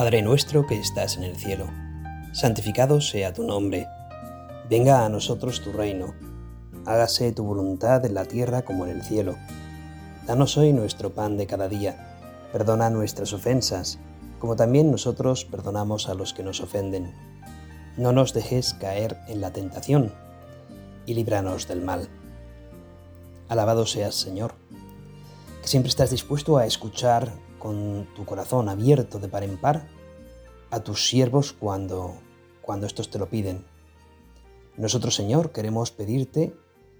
Padre 0.00 0.22
nuestro 0.22 0.66
que 0.66 0.80
estás 0.80 1.18
en 1.18 1.24
el 1.24 1.36
cielo, 1.36 1.66
santificado 2.32 3.02
sea 3.02 3.34
tu 3.34 3.42
nombre, 3.42 3.86
venga 4.70 5.04
a 5.04 5.10
nosotros 5.10 5.60
tu 5.60 5.72
reino, 5.72 6.14
hágase 6.86 7.32
tu 7.32 7.44
voluntad 7.44 8.02
en 8.06 8.14
la 8.14 8.24
tierra 8.24 8.62
como 8.62 8.86
en 8.86 8.92
el 8.92 9.02
cielo. 9.02 9.36
Danos 10.26 10.56
hoy 10.56 10.72
nuestro 10.72 11.10
pan 11.10 11.36
de 11.36 11.46
cada 11.46 11.68
día, 11.68 12.16
perdona 12.50 12.88
nuestras 12.88 13.34
ofensas, 13.34 13.98
como 14.38 14.56
también 14.56 14.90
nosotros 14.90 15.44
perdonamos 15.44 16.08
a 16.08 16.14
los 16.14 16.32
que 16.32 16.44
nos 16.44 16.62
ofenden. 16.62 17.12
No 17.98 18.12
nos 18.12 18.32
dejes 18.32 18.72
caer 18.72 19.18
en 19.28 19.42
la 19.42 19.52
tentación, 19.52 20.14
y 21.04 21.12
líbranos 21.12 21.68
del 21.68 21.82
mal. 21.82 22.08
Alabado 23.50 23.84
seas, 23.84 24.14
Señor, 24.14 24.54
que 25.60 25.68
siempre 25.68 25.90
estás 25.90 26.08
dispuesto 26.08 26.56
a 26.56 26.64
escuchar 26.64 27.30
con 27.58 28.08
tu 28.16 28.24
corazón 28.24 28.70
abierto 28.70 29.18
de 29.18 29.28
par 29.28 29.44
en 29.44 29.58
par 29.58 29.99
a 30.70 30.80
tus 30.80 31.08
siervos 31.08 31.52
cuando, 31.52 32.14
cuando 32.62 32.86
estos 32.86 33.10
te 33.10 33.18
lo 33.18 33.28
piden. 33.28 33.64
Nosotros, 34.76 35.14
Señor, 35.14 35.52
queremos 35.52 35.90
pedirte 35.90 36.54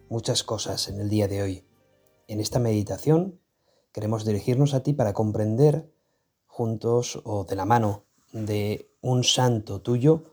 muchas 0.08 0.42
cosas 0.42 0.88
en 0.88 1.00
el 1.00 1.08
día 1.08 1.28
de 1.28 1.42
hoy. 1.42 1.64
En 2.26 2.40
esta 2.40 2.58
meditación 2.58 3.40
queremos 3.92 4.24
dirigirnos 4.24 4.74
a 4.74 4.82
ti 4.82 4.92
para 4.92 5.12
comprender 5.12 5.90
juntos 6.46 7.20
o 7.24 7.44
de 7.44 7.56
la 7.56 7.64
mano 7.64 8.04
de 8.32 8.90
un 9.00 9.24
santo 9.24 9.80
tuyo, 9.80 10.24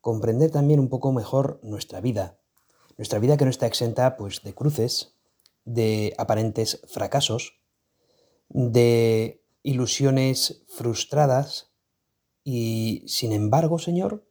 comprender 0.00 0.50
también 0.50 0.80
un 0.80 0.88
poco 0.88 1.12
mejor 1.12 1.60
nuestra 1.62 2.00
vida. 2.00 2.38
Nuestra 2.96 3.18
vida 3.18 3.36
que 3.36 3.44
no 3.44 3.50
está 3.50 3.66
exenta 3.66 4.16
pues 4.16 4.42
de 4.42 4.54
cruces, 4.54 5.14
de 5.64 6.14
aparentes 6.18 6.80
fracasos, 6.88 7.60
de 8.48 9.44
ilusiones 9.62 10.64
frustradas 10.68 11.67
y, 12.50 13.02
sin 13.06 13.32
embargo, 13.32 13.78
Señor, 13.78 14.24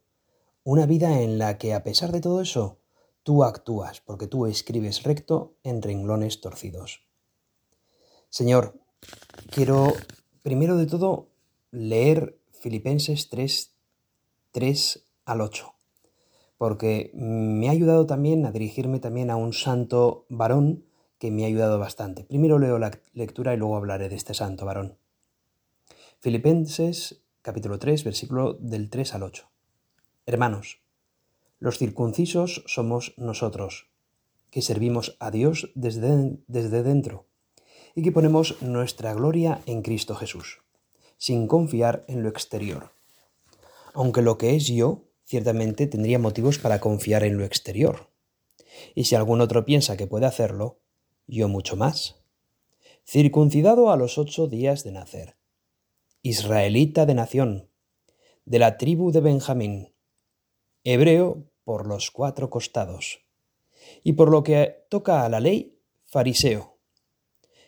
una 0.64 0.86
vida 0.86 1.20
en 1.22 1.38
la 1.38 1.56
que 1.56 1.72
a 1.72 1.84
pesar 1.84 2.10
de 2.10 2.20
todo 2.20 2.40
eso, 2.40 2.80
tú 3.22 3.44
actúas, 3.44 4.00
porque 4.00 4.26
tú 4.26 4.46
escribes 4.46 5.04
recto 5.04 5.54
en 5.62 5.82
renglones 5.82 6.40
torcidos. 6.40 7.06
Señor, 8.28 8.74
quiero 9.52 9.92
primero 10.42 10.76
de 10.76 10.86
todo 10.86 11.28
leer 11.70 12.40
Filipenses 12.50 13.28
3, 13.28 13.76
3 14.50 15.04
al 15.24 15.40
8, 15.40 15.72
porque 16.56 17.12
me 17.14 17.68
ha 17.68 17.70
ayudado 17.70 18.04
también 18.04 18.46
a 18.46 18.50
dirigirme 18.50 18.98
también 18.98 19.30
a 19.30 19.36
un 19.36 19.52
santo 19.52 20.26
varón 20.28 20.84
que 21.20 21.30
me 21.30 21.44
ha 21.44 21.46
ayudado 21.46 21.78
bastante. 21.78 22.24
Primero 22.24 22.58
leo 22.58 22.80
la 22.80 22.90
lectura 23.12 23.54
y 23.54 23.58
luego 23.58 23.76
hablaré 23.76 24.08
de 24.08 24.16
este 24.16 24.34
santo 24.34 24.66
varón. 24.66 24.98
Filipenses 26.18 27.22
capítulo 27.48 27.78
3, 27.78 28.04
versículo 28.04 28.58
del 28.60 28.90
3 28.90 29.14
al 29.14 29.22
8. 29.22 29.50
Hermanos, 30.26 30.82
los 31.58 31.78
circuncisos 31.78 32.62
somos 32.66 33.14
nosotros, 33.16 33.88
que 34.50 34.60
servimos 34.60 35.16
a 35.18 35.30
Dios 35.30 35.70
desde, 35.74 36.36
desde 36.46 36.82
dentro 36.82 37.24
y 37.94 38.02
que 38.02 38.12
ponemos 38.12 38.60
nuestra 38.60 39.14
gloria 39.14 39.62
en 39.64 39.80
Cristo 39.80 40.14
Jesús, 40.14 40.58
sin 41.16 41.46
confiar 41.46 42.04
en 42.06 42.22
lo 42.22 42.28
exterior. 42.28 42.92
Aunque 43.94 44.20
lo 44.20 44.36
que 44.36 44.54
es 44.54 44.66
yo, 44.66 45.04
ciertamente 45.24 45.86
tendría 45.86 46.18
motivos 46.18 46.58
para 46.58 46.80
confiar 46.80 47.24
en 47.24 47.38
lo 47.38 47.46
exterior. 47.46 48.10
Y 48.94 49.04
si 49.04 49.14
algún 49.14 49.40
otro 49.40 49.64
piensa 49.64 49.96
que 49.96 50.06
puede 50.06 50.26
hacerlo, 50.26 50.80
yo 51.26 51.48
mucho 51.48 51.76
más. 51.76 52.16
Circuncidado 53.06 53.90
a 53.90 53.96
los 53.96 54.18
ocho 54.18 54.48
días 54.48 54.84
de 54.84 54.92
nacer 54.92 55.37
israelita 56.22 57.06
de 57.06 57.14
nación, 57.14 57.70
de 58.44 58.58
la 58.58 58.76
tribu 58.78 59.12
de 59.12 59.20
Benjamín, 59.20 59.94
hebreo 60.84 61.44
por 61.64 61.86
los 61.86 62.10
cuatro 62.10 62.50
costados, 62.50 63.20
y 64.02 64.14
por 64.14 64.30
lo 64.30 64.42
que 64.42 64.86
toca 64.88 65.24
a 65.24 65.28
la 65.28 65.40
ley, 65.40 65.78
fariseo. 66.04 66.78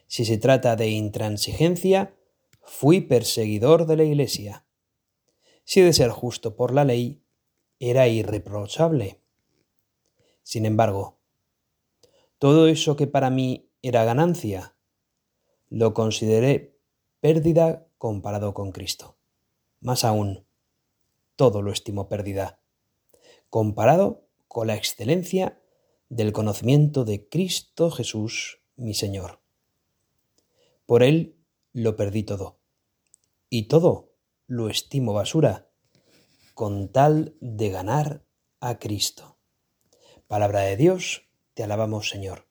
Si 0.06 0.24
se 0.24 0.38
trata 0.38 0.76
de 0.76 0.88
intransigencia, 0.88 2.14
fui 2.62 3.00
perseguidor 3.00 3.86
de 3.86 3.96
la 3.96 4.04
iglesia. 4.04 4.64
Si 5.64 5.80
de 5.82 5.92
ser 5.92 6.10
justo 6.10 6.56
por 6.56 6.74
la 6.74 6.84
ley, 6.84 7.22
era 7.78 8.08
irreprochable. 8.08 9.20
Sin 10.42 10.66
embargo, 10.66 11.18
todo 12.38 12.66
eso 12.68 12.96
que 12.96 13.06
para 13.06 13.30
mí 13.30 13.70
era 13.82 14.04
ganancia, 14.04 14.74
lo 15.68 15.94
consideré 15.94 16.76
pérdida 17.20 17.86
comparado 18.00 18.54
con 18.54 18.72
Cristo. 18.72 19.18
Más 19.82 20.04
aún, 20.04 20.46
todo 21.36 21.60
lo 21.60 21.70
estimo 21.70 22.08
pérdida, 22.08 22.58
comparado 23.50 24.24
con 24.48 24.68
la 24.68 24.74
excelencia 24.74 25.60
del 26.08 26.32
conocimiento 26.32 27.04
de 27.04 27.28
Cristo 27.28 27.90
Jesús, 27.90 28.62
mi 28.76 28.94
Señor. 28.94 29.40
Por 30.86 31.02
Él 31.02 31.36
lo 31.74 31.94
perdí 31.96 32.22
todo, 32.22 32.58
y 33.50 33.68
todo 33.68 34.14
lo 34.46 34.70
estimo 34.70 35.12
basura, 35.12 35.68
con 36.54 36.88
tal 36.88 37.36
de 37.42 37.68
ganar 37.68 38.24
a 38.60 38.78
Cristo. 38.78 39.36
Palabra 40.26 40.60
de 40.60 40.78
Dios, 40.78 41.28
te 41.52 41.64
alabamos 41.64 42.08
Señor. 42.08 42.46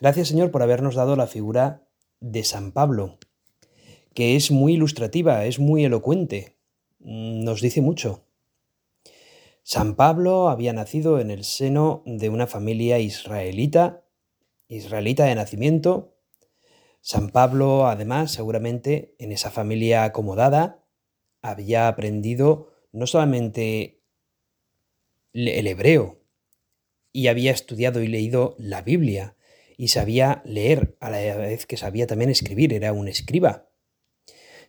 Gracias 0.00 0.28
Señor 0.28 0.50
por 0.50 0.62
habernos 0.62 0.94
dado 0.94 1.16
la 1.16 1.26
figura 1.26 1.86
de 2.20 2.44
San 2.44 2.72
Pablo, 2.72 3.18
que 4.14 4.36
es 4.36 4.50
muy 4.50 4.74
ilustrativa, 4.74 5.44
es 5.44 5.58
muy 5.58 5.84
elocuente, 5.84 6.56
nos 6.98 7.60
dice 7.60 7.80
mucho. 7.80 8.24
San 9.62 9.94
Pablo 9.94 10.48
había 10.48 10.72
nacido 10.72 11.20
en 11.20 11.30
el 11.30 11.44
seno 11.44 12.02
de 12.06 12.28
una 12.28 12.46
familia 12.46 12.98
israelita, 12.98 14.04
israelita 14.68 15.24
de 15.24 15.34
nacimiento. 15.34 16.16
San 17.00 17.30
Pablo, 17.30 17.86
además, 17.86 18.32
seguramente 18.32 19.14
en 19.18 19.32
esa 19.32 19.50
familia 19.50 20.04
acomodada, 20.04 20.84
había 21.42 21.88
aprendido 21.88 22.72
no 22.92 23.06
solamente 23.06 24.02
el 25.32 25.66
hebreo, 25.66 26.18
y 27.12 27.28
había 27.28 27.52
estudiado 27.52 28.02
y 28.02 28.08
leído 28.08 28.56
la 28.58 28.82
Biblia, 28.82 29.36
y 29.76 29.88
sabía 29.88 30.42
leer 30.44 30.96
a 31.00 31.10
la 31.10 31.36
vez 31.36 31.66
que 31.66 31.76
sabía 31.76 32.06
también 32.06 32.30
escribir, 32.30 32.72
era 32.72 32.92
un 32.92 33.08
escriba 33.08 33.69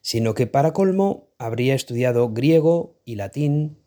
sino 0.02 0.34
que 0.34 0.48
para 0.48 0.74
colmo 0.74 1.30
habría 1.38 1.76
estudiado 1.76 2.30
griego 2.32 3.00
y 3.06 3.16
latín 3.16 3.78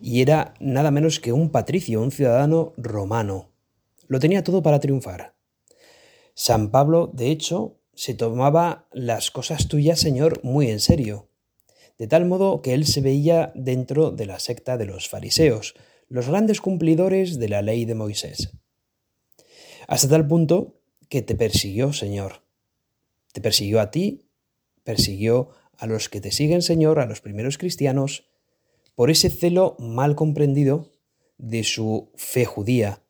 y 0.00 0.20
era 0.20 0.54
nada 0.60 0.90
menos 0.90 1.20
que 1.20 1.32
un 1.32 1.50
patricio, 1.50 2.02
un 2.02 2.10
ciudadano 2.10 2.74
romano. 2.76 3.50
Lo 4.06 4.20
tenía 4.20 4.44
todo 4.44 4.62
para 4.62 4.80
triunfar. 4.80 5.34
San 6.34 6.70
Pablo, 6.70 7.10
de 7.14 7.30
hecho, 7.30 7.80
se 7.94 8.14
tomaba 8.14 8.88
las 8.92 9.30
cosas 9.30 9.68
tuyas, 9.68 10.00
Señor, 10.00 10.40
muy 10.42 10.68
en 10.68 10.80
serio, 10.80 11.28
de 11.96 12.06
tal 12.06 12.26
modo 12.26 12.60
que 12.60 12.74
él 12.74 12.86
se 12.86 13.00
veía 13.00 13.52
dentro 13.54 14.10
de 14.10 14.26
la 14.26 14.40
secta 14.40 14.76
de 14.76 14.84
los 14.84 15.08
fariseos, 15.08 15.74
los 16.08 16.28
grandes 16.28 16.60
cumplidores 16.60 17.38
de 17.38 17.48
la 17.48 17.62
ley 17.62 17.84
de 17.84 17.94
Moisés. 17.94 18.50
Hasta 19.86 20.08
tal 20.08 20.26
punto 20.26 20.80
que 21.08 21.22
te 21.22 21.34
persiguió, 21.34 21.92
Señor. 21.92 22.42
Te 23.32 23.40
persiguió 23.40 23.80
a 23.80 23.90
ti 23.90 24.23
persiguió 24.84 25.50
a 25.76 25.86
los 25.86 26.08
que 26.08 26.20
te 26.20 26.30
siguen, 26.30 26.62
Señor, 26.62 27.00
a 27.00 27.06
los 27.06 27.20
primeros 27.20 27.58
cristianos, 27.58 28.30
por 28.94 29.10
ese 29.10 29.30
celo 29.30 29.76
mal 29.78 30.14
comprendido 30.14 30.92
de 31.38 31.64
su 31.64 32.12
fe 32.14 32.44
judía. 32.44 33.02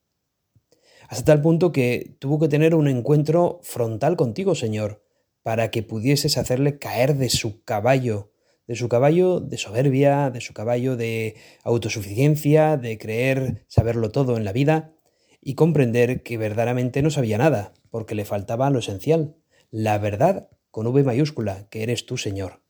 Hasta 1.09 1.27
tal 1.27 1.43
punto 1.43 1.73
que 1.73 2.17
tuvo 2.19 2.39
que 2.41 2.49
tener 2.49 2.75
un 2.75 2.89
encuentro 2.89 3.61
frontal 3.63 4.17
contigo, 4.17 4.55
Señor, 4.55 5.05
para 5.43 5.71
que 5.71 5.83
pudieses 5.83 6.39
hacerle 6.39 6.79
caer 6.79 7.17
de 7.17 7.29
su 7.29 7.63
caballo, 7.65 8.33
de 8.67 8.77
su 8.77 8.89
caballo 8.89 9.41
de 9.41 9.59
soberbia, 9.59 10.31
de 10.31 10.41
su 10.41 10.55
caballo 10.55 10.97
de 10.97 11.37
autosuficiencia, 11.63 12.79
de 12.79 12.97
creer 12.97 13.65
saberlo 13.69 14.11
todo 14.11 14.39
en 14.39 14.45
la 14.45 14.53
vida, 14.53 14.95
y 15.43 15.55
comprender 15.55 16.23
que 16.23 16.39
verdaderamente 16.39 17.03
no 17.03 17.11
sabía 17.11 17.37
nada, 17.37 17.75
porque 17.91 18.15
le 18.15 18.25
faltaba 18.25 18.71
lo 18.71 18.79
esencial, 18.79 19.37
la 19.71 19.99
verdad 19.99 20.49
con 20.75 20.89
V 20.89 21.05
mayúscula, 21.05 21.69
que 21.71 21.85
eres 21.85 22.05
tú, 22.05 22.17
Señor. 22.17 22.61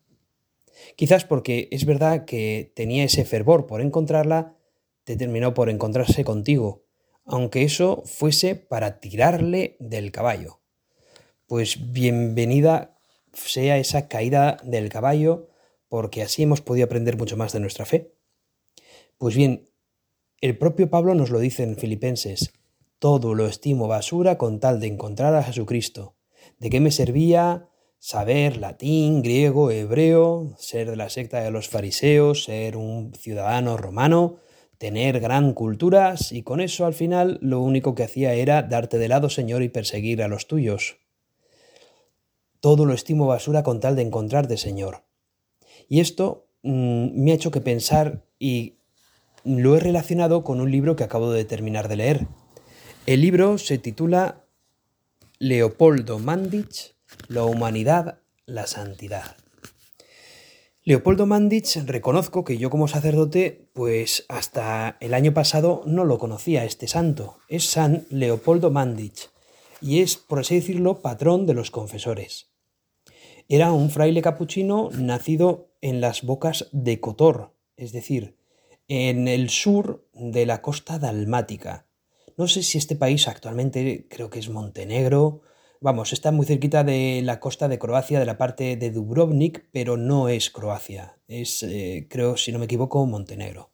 Quizás 0.94 1.24
porque 1.24 1.68
es 1.70 1.86
verdad 1.86 2.26
que 2.26 2.70
tenía 2.76 3.02
ese 3.04 3.24
fervor 3.24 3.66
por 3.66 3.80
encontrarla, 3.80 4.58
determinó 5.06 5.54
por 5.54 5.70
encontrarse 5.70 6.22
contigo, 6.22 6.84
aunque 7.24 7.62
eso 7.62 8.02
fuese 8.04 8.56
para 8.56 9.00
tirarle 9.00 9.78
del 9.80 10.12
caballo. 10.12 10.60
Pues 11.46 11.94
bienvenida 11.94 12.98
sea 13.32 13.78
esa 13.78 14.06
caída 14.06 14.58
del 14.62 14.90
caballo, 14.90 15.48
porque 15.88 16.20
así 16.20 16.42
hemos 16.42 16.60
podido 16.60 16.84
aprender 16.84 17.16
mucho 17.16 17.38
más 17.38 17.54
de 17.54 17.60
nuestra 17.60 17.86
fe. 17.86 18.12
Pues 19.16 19.34
bien, 19.34 19.70
el 20.42 20.58
propio 20.58 20.90
Pablo 20.90 21.14
nos 21.14 21.30
lo 21.30 21.38
dice 21.38 21.62
en 21.62 21.78
Filipenses, 21.78 22.52
todo 22.98 23.32
lo 23.32 23.46
estimo 23.46 23.88
basura 23.88 24.36
con 24.36 24.60
tal 24.60 24.78
de 24.78 24.88
encontrar 24.88 25.34
a 25.34 25.42
Jesucristo. 25.42 26.16
¿De 26.58 26.68
qué 26.68 26.80
me 26.80 26.90
servía 26.90 27.70
saber 28.04 28.58
latín, 28.58 29.22
griego, 29.22 29.70
hebreo, 29.70 30.54
ser 30.58 30.90
de 30.90 30.96
la 30.96 31.08
secta 31.08 31.40
de 31.40 31.50
los 31.50 31.70
fariseos, 31.70 32.44
ser 32.44 32.76
un 32.76 33.14
ciudadano 33.14 33.78
romano, 33.78 34.36
tener 34.76 35.20
gran 35.20 35.54
culturas 35.54 36.30
y 36.30 36.42
con 36.42 36.60
eso 36.60 36.84
al 36.84 36.92
final 36.92 37.38
lo 37.40 37.62
único 37.62 37.94
que 37.94 38.02
hacía 38.02 38.34
era 38.34 38.62
darte 38.62 38.98
de 38.98 39.08
lado, 39.08 39.30
Señor, 39.30 39.62
y 39.62 39.70
perseguir 39.70 40.22
a 40.22 40.28
los 40.28 40.46
tuyos. 40.46 40.98
Todo 42.60 42.84
lo 42.84 42.92
estimo 42.92 43.26
basura 43.26 43.62
con 43.62 43.80
tal 43.80 43.96
de 43.96 44.02
encontrarte, 44.02 44.58
Señor. 44.58 45.04
Y 45.88 46.00
esto 46.00 46.46
mm, 46.62 47.08
me 47.18 47.32
ha 47.32 47.36
hecho 47.36 47.50
que 47.50 47.62
pensar 47.62 48.26
y 48.38 48.74
lo 49.44 49.78
he 49.78 49.80
relacionado 49.80 50.44
con 50.44 50.60
un 50.60 50.70
libro 50.70 50.94
que 50.94 51.04
acabo 51.04 51.32
de 51.32 51.46
terminar 51.46 51.88
de 51.88 51.96
leer. 51.96 52.26
El 53.06 53.22
libro 53.22 53.56
se 53.56 53.78
titula 53.78 54.44
Leopoldo 55.38 56.18
Mandich, 56.18 56.93
La 57.28 57.44
humanidad, 57.44 58.18
la 58.46 58.66
santidad. 58.66 59.36
Leopoldo 60.82 61.24
Mandich, 61.24 61.76
reconozco 61.86 62.44
que 62.44 62.58
yo 62.58 62.68
como 62.68 62.88
sacerdote, 62.88 63.70
pues 63.72 64.26
hasta 64.28 64.98
el 65.00 65.14
año 65.14 65.32
pasado 65.32 65.82
no 65.86 66.04
lo 66.04 66.18
conocía 66.18 66.66
este 66.66 66.86
santo. 66.86 67.38
Es 67.48 67.64
San 67.64 68.06
Leopoldo 68.10 68.70
Mandich 68.70 69.30
y 69.80 70.00
es, 70.00 70.16
por 70.16 70.40
así 70.40 70.56
decirlo, 70.56 71.00
patrón 71.00 71.46
de 71.46 71.54
los 71.54 71.70
confesores. 71.70 72.50
Era 73.48 73.72
un 73.72 73.88
fraile 73.88 74.20
capuchino 74.20 74.90
nacido 74.92 75.70
en 75.80 76.02
las 76.02 76.22
bocas 76.22 76.68
de 76.72 77.00
Cotor, 77.00 77.54
es 77.78 77.92
decir, 77.92 78.36
en 78.88 79.28
el 79.28 79.48
sur 79.48 80.06
de 80.12 80.44
la 80.44 80.60
costa 80.60 80.98
dalmática. 80.98 81.86
No 82.36 82.48
sé 82.48 82.62
si 82.62 82.76
este 82.76 82.96
país 82.96 83.26
actualmente 83.28 84.06
creo 84.10 84.28
que 84.28 84.40
es 84.40 84.50
Montenegro 84.50 85.40
Vamos, 85.84 86.14
está 86.14 86.32
muy 86.32 86.46
cerquita 86.46 86.82
de 86.82 87.20
la 87.22 87.40
costa 87.40 87.68
de 87.68 87.78
Croacia, 87.78 88.18
de 88.18 88.24
la 88.24 88.38
parte 88.38 88.76
de 88.76 88.90
Dubrovnik, 88.90 89.68
pero 89.70 89.98
no 89.98 90.30
es 90.30 90.48
Croacia. 90.48 91.18
Es, 91.28 91.62
eh, 91.62 92.06
creo, 92.08 92.38
si 92.38 92.52
no 92.52 92.58
me 92.58 92.64
equivoco, 92.64 93.04
Montenegro. 93.04 93.70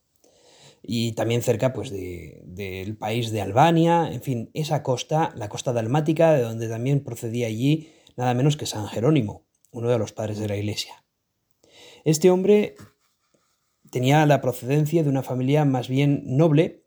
Y 0.83 1.13
también 1.13 1.41
cerca, 1.41 1.73
pues, 1.73 1.93
del 1.93 2.97
país 2.97 3.31
de 3.31 3.43
Albania. 3.43 4.11
En 4.11 4.23
fin, 4.23 4.51
esa 4.55 4.83
costa, 4.83 5.33
la 5.37 5.49
costa 5.49 5.73
dalmática, 5.73 6.33
de 6.33 6.43
donde 6.43 6.69
también 6.69 7.05
procedía 7.05 7.47
allí 7.47 7.93
nada 8.17 8.35
menos 8.35 8.57
que 8.57 8.67
San 8.67 8.89
Jerónimo, 8.89 9.45
uno 9.71 9.89
de 9.89 9.99
los 9.99 10.11
padres 10.11 10.41
de 10.41 10.49
la 10.49 10.57
iglesia. 10.57 11.05
Este 12.05 12.29
hombre 12.29 12.75
tenía 13.93 14.27
la 14.27 14.41
procedencia 14.41 15.05
de 15.05 15.09
una 15.09 15.23
familia 15.23 15.65
más 15.65 15.87
bien 15.87 16.25
noble, 16.25 16.83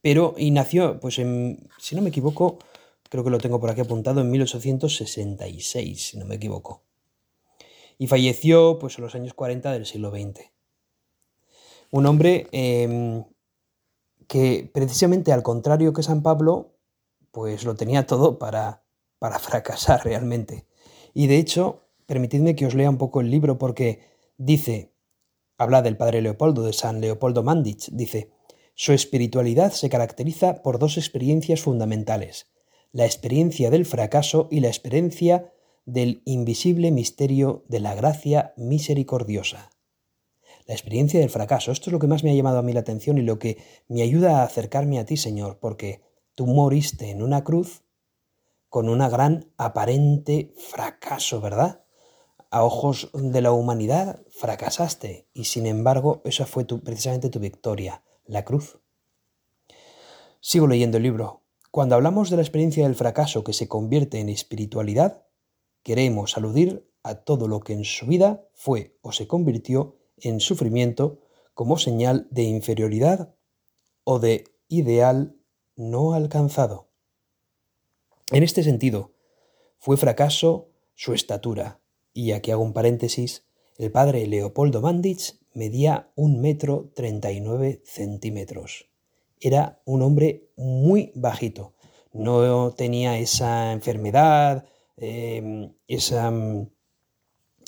pero 0.00 0.34
y 0.38 0.50
nació, 0.50 0.98
pues, 0.98 1.18
en, 1.18 1.68
si 1.76 1.94
no 1.94 2.00
me 2.00 2.08
equivoco, 2.08 2.58
creo 3.12 3.24
que 3.24 3.28
lo 3.30 3.40
tengo 3.40 3.60
por 3.60 3.68
aquí 3.68 3.82
apuntado, 3.82 4.22
en 4.22 4.30
1866, 4.30 6.02
si 6.02 6.16
no 6.16 6.24
me 6.24 6.36
equivoco. 6.36 6.82
Y 7.98 8.06
falleció 8.06 8.78
pues, 8.78 8.96
en 8.96 9.04
los 9.04 9.14
años 9.14 9.34
40 9.34 9.70
del 9.70 9.84
siglo 9.84 10.10
XX. 10.10 10.50
Un 11.90 12.06
hombre 12.06 12.46
em, 12.52 13.22
que 14.26 14.70
precisamente 14.72 15.30
al 15.30 15.42
contrario 15.42 15.92
que 15.92 16.02
San 16.02 16.22
Pablo, 16.22 16.78
pues 17.32 17.64
lo 17.64 17.74
tenía 17.74 18.06
todo 18.06 18.38
para, 18.38 18.82
para 19.18 19.38
fracasar 19.38 20.02
realmente. 20.06 20.66
Y 21.12 21.26
de 21.26 21.36
hecho, 21.36 21.82
permitidme 22.06 22.56
que 22.56 22.64
os 22.64 22.74
lea 22.74 22.88
un 22.88 22.96
poco 22.96 23.20
el 23.20 23.30
libro 23.30 23.58
porque 23.58 24.08
dice, 24.38 24.94
habla 25.58 25.82
del 25.82 25.98
padre 25.98 26.22
Leopoldo, 26.22 26.62
de 26.62 26.72
San 26.72 27.02
Leopoldo 27.02 27.42
Mandich, 27.42 27.90
dice, 27.90 28.32
su 28.72 28.94
espiritualidad 28.94 29.72
se 29.72 29.90
caracteriza 29.90 30.62
por 30.62 30.78
dos 30.78 30.96
experiencias 30.96 31.60
fundamentales, 31.60 32.51
la 32.92 33.06
experiencia 33.06 33.70
del 33.70 33.86
fracaso 33.86 34.48
y 34.50 34.60
la 34.60 34.68
experiencia 34.68 35.52
del 35.86 36.22
invisible 36.24 36.90
misterio 36.90 37.64
de 37.68 37.80
la 37.80 37.94
gracia 37.94 38.52
misericordiosa. 38.56 39.70
La 40.66 40.74
experiencia 40.74 41.18
del 41.18 41.30
fracaso, 41.30 41.72
esto 41.72 41.90
es 41.90 41.92
lo 41.92 41.98
que 41.98 42.06
más 42.06 42.22
me 42.22 42.30
ha 42.30 42.34
llamado 42.34 42.58
a 42.58 42.62
mí 42.62 42.72
la 42.72 42.80
atención 42.80 43.18
y 43.18 43.22
lo 43.22 43.38
que 43.38 43.58
me 43.88 44.02
ayuda 44.02 44.40
a 44.40 44.44
acercarme 44.44 44.98
a 44.98 45.06
ti, 45.06 45.16
Señor, 45.16 45.58
porque 45.58 46.02
tú 46.34 46.46
moriste 46.46 47.10
en 47.10 47.22
una 47.22 47.42
cruz 47.42 47.82
con 48.68 48.88
una 48.88 49.08
gran 49.08 49.52
aparente 49.56 50.54
fracaso, 50.56 51.40
¿verdad? 51.40 51.84
A 52.50 52.62
ojos 52.64 53.10
de 53.12 53.40
la 53.40 53.52
humanidad 53.52 54.22
fracasaste 54.30 55.28
y 55.32 55.44
sin 55.44 55.66
embargo 55.66 56.22
esa 56.24 56.46
fue 56.46 56.64
precisamente 56.64 57.28
tu 57.28 57.38
victoria, 57.38 58.04
la 58.24 58.44
cruz. 58.44 58.78
Sigo 60.40 60.66
leyendo 60.66 60.98
el 60.98 61.02
libro. 61.02 61.41
Cuando 61.72 61.94
hablamos 61.94 62.28
de 62.28 62.36
la 62.36 62.42
experiencia 62.42 62.84
del 62.84 62.94
fracaso 62.94 63.44
que 63.44 63.54
se 63.54 63.66
convierte 63.66 64.20
en 64.20 64.28
espiritualidad, 64.28 65.24
queremos 65.82 66.36
aludir 66.36 66.86
a 67.02 67.14
todo 67.14 67.48
lo 67.48 67.60
que 67.60 67.72
en 67.72 67.84
su 67.84 68.04
vida 68.04 68.46
fue 68.52 68.98
o 69.00 69.10
se 69.10 69.26
convirtió 69.26 69.96
en 70.18 70.40
sufrimiento 70.40 71.20
como 71.54 71.78
señal 71.78 72.28
de 72.30 72.42
inferioridad 72.42 73.34
o 74.04 74.18
de 74.18 74.44
ideal 74.68 75.34
no 75.74 76.12
alcanzado. 76.12 76.90
En 78.32 78.42
este 78.42 78.62
sentido, 78.62 79.14
fue 79.78 79.96
fracaso 79.96 80.68
su 80.94 81.14
estatura, 81.14 81.80
y 82.12 82.32
aquí 82.32 82.50
hago 82.50 82.62
un 82.62 82.74
paréntesis, 82.74 83.46
el 83.78 83.90
padre 83.90 84.26
Leopoldo 84.26 84.82
Mandich 84.82 85.38
medía 85.54 86.12
un 86.16 86.38
metro 86.42 86.92
treinta 86.94 87.32
y 87.32 87.40
nueve 87.40 87.80
centímetros 87.86 88.91
era 89.42 89.80
un 89.84 90.02
hombre 90.02 90.48
muy 90.56 91.12
bajito. 91.14 91.74
No 92.12 92.72
tenía 92.72 93.18
esa 93.18 93.72
enfermedad, 93.72 94.66
em, 94.96 95.72
esa, 95.88 96.30
mm, 96.30 96.68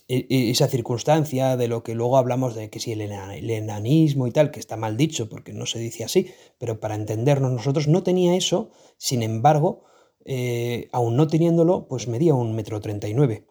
e, 0.09 0.27
e, 0.29 0.51
esa, 0.51 0.69
circunstancia 0.69 1.57
de 1.57 1.67
lo 1.69 1.83
que 1.83 1.95
luego 1.95 2.19
hablamos 2.19 2.55
de 2.55 2.69
que 2.71 2.79
si 2.79 2.93
el, 2.93 3.01
enanismo 3.01 4.27
y 4.27 4.33
tal, 4.33 4.51
que 4.51 4.61
está 4.61 4.77
mal 4.77 4.97
dicho 4.97 5.29
porque 5.29 5.53
no 5.53 5.67
se 5.67 5.79
dice 5.79 6.05
así, 6.05 6.31
pero 6.59 6.79
para 6.79 6.95
entendernos 6.95 7.53
nosotros 7.53 7.89
no 7.89 8.03
tenía 8.03 8.37
eso, 8.37 8.71
sin 8.99 9.23
embargo, 9.23 9.85
eh, 10.27 10.89
aún 10.93 11.17
no 11.17 11.27
teniéndolo, 11.27 11.89
pues 11.89 12.07
medía 12.09 12.35
un 12.35 12.55
metro 12.55 12.81
treinta 12.81 13.09
y 13.09 13.15
nueve. 13.15 13.47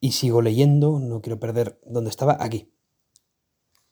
Y 0.00 0.12
sigo 0.12 0.42
leyendo, 0.42 0.98
no 0.98 1.20
quiero 1.20 1.38
perder 1.40 1.78
dónde 1.86 2.10
estaba, 2.10 2.36
aquí. 2.40 2.70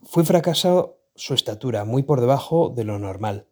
Fue 0.02 0.24
fracasado 0.24 1.01
su 1.22 1.34
estatura 1.34 1.84
muy 1.84 2.02
por 2.02 2.20
debajo 2.20 2.68
de 2.68 2.82
lo 2.82 2.98
normal, 2.98 3.46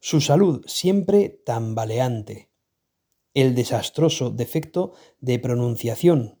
su 0.00 0.20
salud 0.20 0.64
siempre 0.66 1.28
tambaleante, 1.28 2.50
el 3.32 3.54
desastroso 3.54 4.30
defecto 4.30 4.92
de 5.20 5.38
pronunciación. 5.38 6.40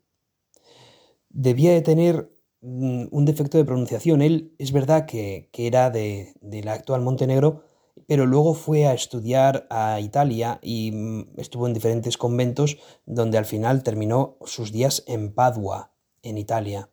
Debía 1.28 1.72
de 1.72 1.82
tener 1.82 2.36
mm, 2.62 3.04
un 3.12 3.24
defecto 3.24 3.58
de 3.58 3.64
pronunciación. 3.64 4.22
Él 4.22 4.56
es 4.58 4.72
verdad 4.72 5.06
que, 5.06 5.50
era 5.52 5.90
de, 5.90 6.34
de 6.40 6.64
la 6.64 6.72
actual 6.72 7.00
Montenegro, 7.00 7.62
pero 8.08 8.26
luego 8.26 8.54
fue 8.54 8.86
a 8.86 8.92
estudiar 8.92 9.68
a 9.70 10.00
Italia 10.00 10.58
y 10.62 10.90
mm, 10.90 11.34
estuvo 11.36 11.68
en 11.68 11.74
diferentes 11.74 12.18
conventos 12.18 12.78
donde 13.06 13.38
al 13.38 13.44
final 13.46 13.84
terminó 13.84 14.36
sus 14.44 14.72
días 14.72 15.04
en 15.06 15.32
Padua, 15.32 15.92
en 16.22 16.38
Italia 16.38 16.90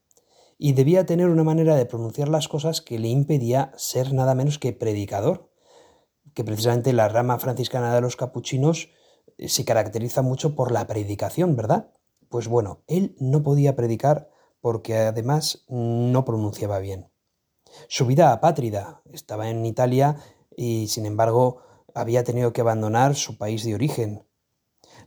y 0.61 0.73
debía 0.73 1.05
tener 1.05 1.29
una 1.29 1.45
manera 1.45 1.75
de 1.75 1.85
pronunciar 1.85 2.27
las 2.27 2.49
cosas 2.49 2.81
que 2.81 2.99
le 2.99 3.07
impedía 3.07 3.71
ser 3.77 4.13
nada 4.13 4.35
menos 4.35 4.59
que 4.59 4.73
predicador, 4.73 5.49
que 6.35 6.43
precisamente 6.43 6.91
la 6.91 7.07
rama 7.07 7.39
franciscana 7.39 7.95
de 7.95 8.01
los 8.01 8.17
capuchinos 8.17 8.89
eh, 9.37 9.47
se 9.47 9.63
caracteriza 9.63 10.21
mucho 10.21 10.55
por 10.55 10.73
la 10.73 10.85
predicación, 10.85 11.55
¿verdad? 11.55 11.93
Pues 12.27 12.49
bueno, 12.49 12.83
él 12.87 13.15
no 13.19 13.41
podía 13.41 13.77
predicar 13.77 14.29
porque 14.59 14.97
además 14.97 15.63
no 15.69 16.25
pronunciaba 16.25 16.79
bien. 16.79 17.09
Su 17.87 18.05
vida 18.05 18.33
apátrida 18.33 19.01
estaba 19.13 19.49
en 19.49 19.65
Italia 19.65 20.17
y 20.57 20.89
sin 20.89 21.05
embargo 21.05 21.61
había 21.95 22.25
tenido 22.25 22.51
que 22.51 22.61
abandonar 22.61 23.15
su 23.15 23.37
país 23.37 23.63
de 23.63 23.75
origen. 23.75 24.27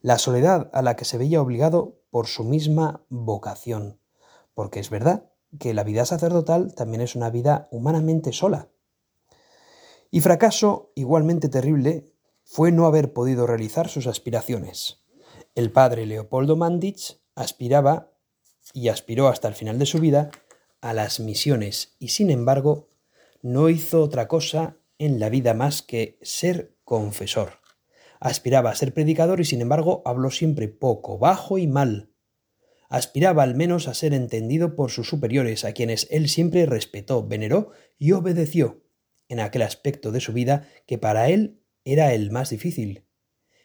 La 0.00 0.16
soledad 0.16 0.70
a 0.72 0.80
la 0.80 0.96
que 0.96 1.04
se 1.04 1.18
veía 1.18 1.42
obligado 1.42 2.00
por 2.10 2.26
su 2.26 2.42
misma 2.42 3.04
vocación. 3.10 4.00
Porque 4.54 4.80
es 4.80 4.90
verdad, 4.90 5.31
que 5.58 5.74
la 5.74 5.84
vida 5.84 6.04
sacerdotal 6.04 6.74
también 6.74 7.00
es 7.00 7.14
una 7.14 7.30
vida 7.30 7.68
humanamente 7.70 8.32
sola. 8.32 8.68
Y 10.10 10.20
fracaso 10.20 10.92
igualmente 10.94 11.48
terrible 11.48 12.12
fue 12.44 12.72
no 12.72 12.86
haber 12.86 13.12
podido 13.12 13.46
realizar 13.46 13.88
sus 13.88 14.06
aspiraciones. 14.06 15.02
El 15.54 15.72
padre 15.72 16.06
Leopoldo 16.06 16.56
Mandich 16.56 17.20
aspiraba 17.34 18.12
y 18.72 18.88
aspiró 18.88 19.28
hasta 19.28 19.48
el 19.48 19.54
final 19.54 19.78
de 19.78 19.86
su 19.86 19.98
vida 19.98 20.30
a 20.80 20.92
las 20.92 21.20
misiones 21.20 21.96
y 21.98 22.08
sin 22.08 22.30
embargo 22.30 22.88
no 23.40 23.68
hizo 23.68 24.02
otra 24.02 24.28
cosa 24.28 24.76
en 24.98 25.18
la 25.18 25.28
vida 25.28 25.54
más 25.54 25.82
que 25.82 26.18
ser 26.22 26.76
confesor. 26.84 27.60
Aspiraba 28.20 28.70
a 28.70 28.74
ser 28.74 28.94
predicador 28.94 29.40
y 29.40 29.44
sin 29.44 29.60
embargo 29.60 30.02
habló 30.04 30.30
siempre 30.30 30.68
poco, 30.68 31.18
bajo 31.18 31.58
y 31.58 31.66
mal, 31.66 32.11
aspiraba 32.92 33.42
al 33.42 33.54
menos 33.54 33.88
a 33.88 33.94
ser 33.94 34.12
entendido 34.12 34.76
por 34.76 34.90
sus 34.90 35.08
superiores, 35.08 35.64
a 35.64 35.72
quienes 35.72 36.06
él 36.10 36.28
siempre 36.28 36.66
respetó, 36.66 37.26
veneró 37.26 37.72
y 37.98 38.12
obedeció, 38.12 38.82
en 39.30 39.40
aquel 39.40 39.62
aspecto 39.62 40.12
de 40.12 40.20
su 40.20 40.34
vida 40.34 40.68
que 40.86 40.98
para 40.98 41.30
él 41.30 41.62
era 41.86 42.12
el 42.12 42.30
más 42.30 42.50
difícil. 42.50 43.06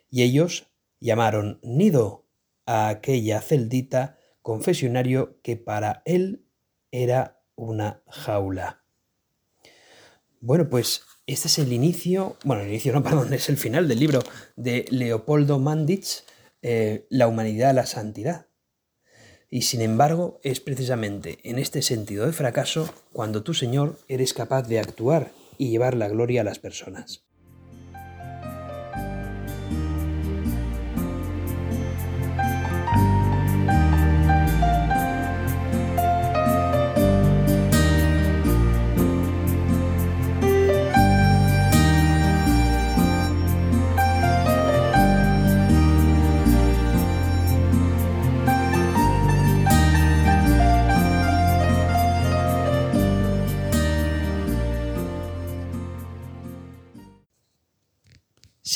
Y 0.09 0.23
ellos 0.23 0.71
llamaron 1.01 1.59
nido 1.61 2.25
a 2.65 2.87
aquella 2.87 3.41
celdita 3.41 4.17
confesionario 4.41 5.41
que 5.41 5.57
para 5.57 6.03
él 6.05 6.45
era 6.91 7.43
una 7.55 8.03
jaula. 8.07 8.81
Bueno, 10.39 10.69
pues 10.69 11.01
este 11.25 11.49
es 11.49 11.59
el 11.59 11.73
inicio, 11.73 12.37
bueno, 12.45 12.61
el 12.61 12.69
inicio 12.69 12.93
no, 12.93 13.03
perdón, 13.03 13.33
es 13.33 13.49
el 13.49 13.57
final 13.57 13.89
del 13.89 13.99
libro 13.99 14.21
de 14.55 14.85
Leopoldo 14.89 15.59
Mandich, 15.59 16.23
eh, 16.61 17.07
La 17.09 17.27
humanidad, 17.27 17.75
la 17.75 17.85
santidad. 17.85 18.47
Y 19.49 19.61
sin 19.61 19.81
embargo, 19.81 20.39
es 20.43 20.59
precisamente 20.59 21.39
en 21.43 21.57
este 21.57 21.81
sentido 21.81 22.25
de 22.25 22.33
fracaso 22.33 22.89
cuando 23.13 23.43
tú, 23.43 23.53
Señor, 23.53 23.97
eres 24.07 24.33
capaz 24.33 24.63
de 24.63 24.79
actuar 24.79 25.31
y 25.57 25.69
llevar 25.69 25.95
la 25.95 26.09
gloria 26.09 26.41
a 26.41 26.43
las 26.43 26.59
personas. 26.59 27.26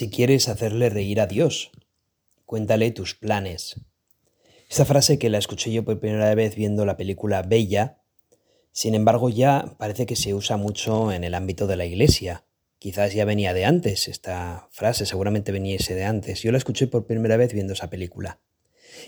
Si 0.02 0.10
quieres 0.10 0.50
hacerle 0.50 0.90
reír 0.90 1.22
a 1.22 1.28
Dios, 1.28 1.70
cuéntale 2.48 2.90
tus 2.90 3.14
planes. 3.14 3.82
Esta 4.68 4.84
frase 4.84 5.20
que 5.20 5.30
la 5.30 5.38
escuché 5.38 5.72
yo 5.72 5.86
por 5.86 6.00
primera 6.00 6.34
vez 6.34 6.56
viendo 6.56 6.88
la 6.88 6.98
película 6.98 7.44
Bella, 7.44 8.02
sin 8.72 8.96
embargo 8.96 9.30
ya 9.30 9.76
parece 9.78 10.08
que 10.08 10.16
se 10.16 10.34
usa 10.34 10.58
mucho 10.58 11.12
en 11.12 11.24
el 11.24 11.36
ámbito 11.36 11.68
de 11.68 11.76
la 11.76 11.86
iglesia. 11.86 12.46
Quizás 12.80 13.14
ya 13.14 13.26
venía 13.26 13.54
de 13.54 13.66
antes 13.66 14.08
esta 14.08 14.68
frase, 14.72 15.06
seguramente 15.06 15.52
veniese 15.52 15.94
de 15.94 16.06
antes. 16.06 16.42
Yo 16.42 16.52
la 16.52 16.58
escuché 16.58 16.88
por 16.88 17.06
primera 17.06 17.38
vez 17.38 17.54
viendo 17.54 17.74
esa 17.74 17.92
película. 17.92 18.40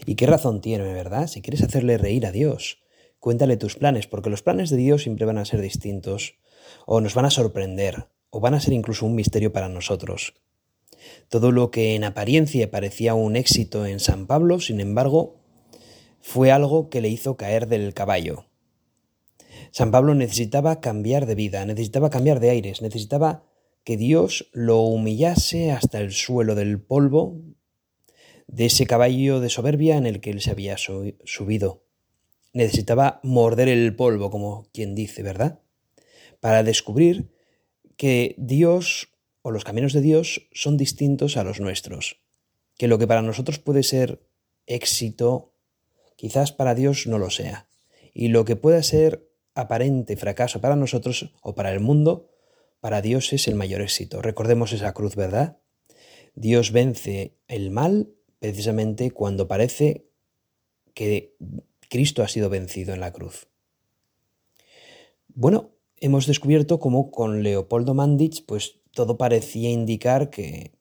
¿Y 0.06 0.14
qué 0.14 0.28
razón 0.28 0.62
tiene, 0.62 0.94
verdad? 0.94 1.26
Si 1.26 1.42
quieres 1.42 1.64
hacerle 1.64 1.98
reír 1.98 2.28
a 2.28 2.32
Dios, 2.32 2.84
cuéntale 3.18 3.58
tus 3.58 3.78
planes, 3.78 4.06
porque 4.06 4.30
los 4.30 4.44
planes 4.44 4.70
de 4.70 4.78
Dios 4.78 5.02
siempre 5.02 5.26
van 5.26 5.40
a 5.40 5.46
ser 5.46 5.60
distintos, 5.60 6.36
o 6.86 7.02
nos 7.02 7.16
van 7.16 7.26
a 7.26 7.32
sorprender, 7.32 8.10
o 8.30 8.40
van 8.40 8.54
a 8.54 8.60
ser 8.60 8.74
incluso 8.74 9.08
un 9.08 9.16
misterio 9.16 9.52
para 9.52 9.70
nosotros. 9.70 10.36
Todo 11.30 11.52
lo 11.52 11.72
que 11.72 11.96
en 11.96 12.04
apariencia 12.04 12.70
parecía 12.70 13.14
un 13.14 13.36
éxito 13.36 13.86
en 13.86 14.00
San 14.00 14.28
Pablo, 14.28 14.60
sin 14.60 14.80
embargo, 14.80 15.40
fue 16.22 16.52
algo 16.52 16.90
que 16.90 17.02
le 17.02 17.10
hizo 17.10 17.38
caer 17.38 17.68
del 17.68 17.94
caballo. 17.94 18.46
San 19.72 19.92
Pablo 19.92 20.14
necesitaba 20.16 20.80
cambiar 20.80 21.26
de 21.26 21.36
vida, 21.36 21.66
necesitaba 21.66 22.10
cambiar 22.10 22.40
de 22.40 22.52
aires, 22.52 22.82
necesitaba 22.82 23.44
que 23.84 23.98
Dios 23.98 24.50
lo 24.54 24.82
humillase 24.82 25.72
hasta 25.72 26.00
el 26.00 26.12
suelo 26.12 26.56
del 26.56 26.82
polvo 26.82 27.42
de 28.48 28.66
ese 28.66 28.86
caballo 28.86 29.40
de 29.40 29.50
soberbia 29.50 29.98
en 29.98 30.06
el 30.06 30.22
que 30.22 30.30
él 30.30 30.42
se 30.42 30.52
había 30.52 30.78
subido. 30.78 31.84
Necesitaba 32.54 33.20
morder 33.24 33.68
el 33.68 33.96
polvo, 33.96 34.30
como 34.30 34.70
quien 34.74 34.96
dice, 34.96 35.24
¿verdad? 35.24 35.60
Para 36.40 36.64
descubrir 36.64 37.32
que 37.98 38.36
Dios 38.38 39.13
o 39.44 39.52
los 39.52 39.64
caminos 39.64 39.94
de 39.94 40.02
Dios 40.02 40.48
son 40.52 40.78
distintos 40.78 41.38
a 41.38 41.44
los 41.44 41.60
nuestros. 41.60 42.22
Que 42.78 42.88
lo 42.88 42.98
que 42.98 43.06
para 43.06 43.22
nosotros 43.22 43.60
puede 43.60 43.84
ser 43.84 44.26
éxito, 44.66 45.54
quizás 46.16 46.52
para 46.52 46.74
Dios 46.74 47.06
no 47.06 47.20
lo 47.20 47.30
sea. 47.30 47.68
Y 48.14 48.30
lo 48.30 48.46
que 48.46 48.56
pueda 48.56 48.82
ser 48.82 49.30
aparente 49.54 50.16
fracaso 50.16 50.62
para 50.62 50.76
nosotros 50.76 51.36
o 51.42 51.54
para 51.54 51.72
el 51.72 51.82
mundo, 51.82 52.30
para 52.80 53.02
Dios 53.02 53.32
es 53.34 53.48
el 53.48 53.56
mayor 53.56 53.82
éxito. 53.82 54.22
Recordemos 54.22 54.72
esa 54.72 54.94
cruz, 54.94 55.16
¿verdad? 55.16 55.58
Dios 56.36 56.72
vence 56.72 57.36
el 57.48 57.70
mal 57.70 58.10
precisamente 58.40 59.12
cuando 59.12 59.48
parece 59.48 60.08
que 60.94 61.36
Cristo 61.90 62.24
ha 62.24 62.28
sido 62.28 62.50
vencido 62.50 62.94
en 62.94 63.02
la 63.02 63.12
cruz. 63.12 63.48
Bueno, 65.28 65.72
hemos 65.98 66.28
descubierto 66.28 66.80
cómo 66.80 67.12
con 67.12 67.44
Leopoldo 67.44 67.94
Mandich, 67.94 68.46
pues 68.46 68.83
todo 68.94 69.18
parecía 69.18 69.70
indicar 69.70 70.30
que, 70.30 70.72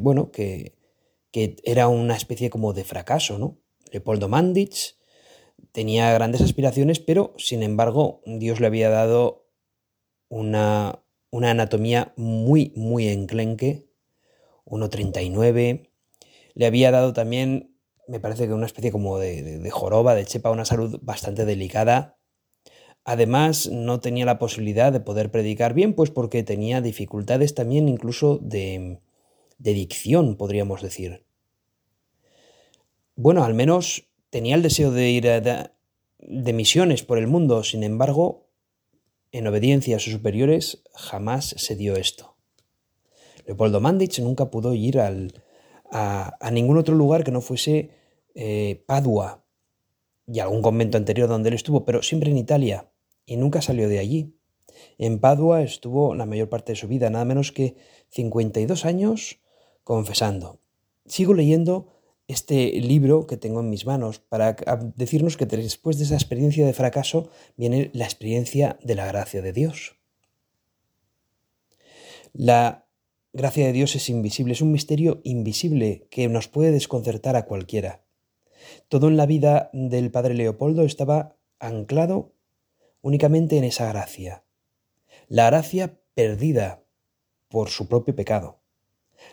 bueno, 0.00 0.30
que, 0.30 0.76
que, 1.30 1.56
era 1.64 1.88
una 1.88 2.16
especie 2.16 2.50
como 2.50 2.72
de 2.72 2.84
fracaso, 2.84 3.38
¿no? 3.38 3.58
Leopoldo 3.90 4.28
Mandich 4.28 4.96
tenía 5.72 6.12
grandes 6.12 6.40
aspiraciones, 6.40 6.98
pero 7.00 7.34
sin 7.38 7.62
embargo 7.62 8.22
Dios 8.26 8.60
le 8.60 8.66
había 8.66 8.90
dado 8.90 9.48
una, 10.28 11.04
una 11.30 11.50
anatomía 11.50 12.12
muy, 12.16 12.72
muy 12.76 13.08
enclenque, 13.08 13.88
1,39. 14.64 15.90
Le 16.54 16.66
había 16.66 16.90
dado 16.90 17.12
también, 17.12 17.76
me 18.08 18.20
parece 18.20 18.46
que 18.46 18.52
una 18.52 18.66
especie 18.66 18.92
como 18.92 19.18
de, 19.18 19.58
de 19.58 19.70
joroba, 19.70 20.14
de 20.14 20.24
chepa, 20.26 20.50
una 20.50 20.64
salud 20.64 20.98
bastante 21.02 21.44
delicada. 21.44 22.18
Además, 23.04 23.68
no 23.70 24.00
tenía 24.00 24.24
la 24.24 24.38
posibilidad 24.38 24.90
de 24.90 25.00
poder 25.00 25.30
predicar 25.30 25.74
bien, 25.74 25.92
pues 25.92 26.10
porque 26.10 26.42
tenía 26.42 26.80
dificultades 26.80 27.54
también 27.54 27.88
incluso 27.88 28.38
de, 28.38 29.00
dicción, 29.58 30.36
podríamos 30.36 30.80
decir. 30.80 31.24
Bueno, 33.14 33.44
al 33.44 33.52
menos 33.52 34.08
tenía 34.30 34.56
el 34.56 34.62
deseo 34.62 34.90
de 34.90 35.10
ir 35.10 35.24
de, 35.24 35.70
de 36.18 36.52
misiones 36.54 37.02
por 37.02 37.18
el 37.18 37.26
mundo, 37.26 37.62
sin 37.62 37.82
embargo, 37.82 38.48
en 39.32 39.46
obediencia 39.46 39.96
a 39.96 40.00
sus 40.00 40.14
superiores, 40.14 40.82
jamás 40.94 41.54
se 41.58 41.76
dio 41.76 41.96
esto. 41.96 42.36
Leopoldo 43.46 43.80
Mandich 43.80 44.18
nunca 44.20 44.50
pudo 44.50 44.72
ir 44.74 44.98
al, 44.98 45.42
a, 45.90 46.36
a, 46.40 46.50
ningún 46.50 46.78
otro 46.78 46.94
lugar 46.94 47.22
que 47.22 47.32
no 47.32 47.42
fuese 47.42 47.90
eh, 48.34 48.82
Padua 48.86 49.44
y 50.26 50.38
algún 50.38 50.62
convento 50.62 50.96
anterior 50.96 51.28
donde 51.28 51.50
él 51.50 51.54
estuvo, 51.54 51.84
pero 51.84 52.02
siempre 52.02 52.30
en 52.30 52.38
Italia 52.38 52.88
y 53.26 53.36
nunca 53.36 53.62
salió 53.62 53.88
de 53.88 53.98
allí. 53.98 54.34
En 54.98 55.18
Padua 55.18 55.62
estuvo 55.62 56.14
la 56.14 56.26
mayor 56.26 56.48
parte 56.48 56.72
de 56.72 56.76
su 56.76 56.88
vida, 56.88 57.10
nada 57.10 57.24
menos 57.24 57.52
que 57.52 57.76
52 58.10 58.84
años 58.84 59.40
confesando. 59.82 60.60
Sigo 61.06 61.34
leyendo 61.34 61.88
este 62.26 62.72
libro 62.80 63.26
que 63.26 63.36
tengo 63.36 63.60
en 63.60 63.70
mis 63.70 63.86
manos 63.86 64.18
para 64.18 64.56
decirnos 64.96 65.36
que 65.36 65.46
después 65.46 65.98
de 65.98 66.04
esa 66.04 66.14
experiencia 66.14 66.64
de 66.64 66.72
fracaso 66.72 67.28
viene 67.56 67.90
la 67.92 68.04
experiencia 68.04 68.78
de 68.82 68.94
la 68.94 69.06
gracia 69.06 69.42
de 69.42 69.52
Dios. 69.52 69.96
La 72.32 72.88
gracia 73.32 73.66
de 73.66 73.72
Dios 73.72 73.94
es 73.94 74.08
invisible, 74.08 74.54
es 74.54 74.62
un 74.62 74.72
misterio 74.72 75.20
invisible 75.22 76.06
que 76.10 76.28
nos 76.28 76.48
puede 76.48 76.72
desconcertar 76.72 77.36
a 77.36 77.44
cualquiera. 77.44 78.04
Todo 78.88 79.08
en 79.08 79.16
la 79.16 79.26
vida 79.26 79.70
del 79.72 80.10
padre 80.10 80.34
Leopoldo 80.34 80.82
estaba 80.84 81.36
anclado 81.58 82.33
únicamente 83.04 83.58
en 83.58 83.64
esa 83.64 83.86
gracia. 83.90 84.44
La 85.28 85.46
gracia 85.46 86.00
perdida 86.14 86.84
por 87.48 87.68
su 87.68 87.86
propio 87.86 88.16
pecado. 88.16 88.62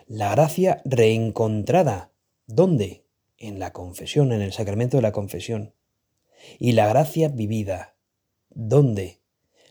La 0.06 0.30
gracia 0.32 0.82
reencontrada. 0.84 2.12
¿Dónde? 2.46 3.06
En 3.38 3.58
la 3.58 3.72
confesión, 3.72 4.30
en 4.32 4.42
el 4.42 4.52
sacramento 4.52 4.98
de 4.98 5.02
la 5.02 5.12
confesión. 5.12 5.74
Y 6.58 6.72
la 6.72 6.86
gracia 6.86 7.28
vivida. 7.28 7.96
¿Dónde? 8.50 9.22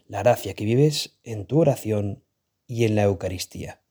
La 0.07 0.23
gracia 0.23 0.55
que 0.55 0.65
vives 0.65 1.19
en 1.23 1.45
tu 1.45 1.59
oración 1.59 2.23
y 2.65 2.85
en 2.85 2.95
la 2.95 3.03
Eucaristía. 3.03 3.81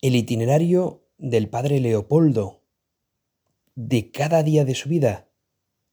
El 0.00 0.14
itinerario 0.14 1.02
del 1.18 1.48
padre 1.48 1.80
Leopoldo 1.80 2.62
de 3.74 4.12
cada 4.12 4.44
día 4.44 4.64
de 4.64 4.76
su 4.76 4.88
vida 4.88 5.28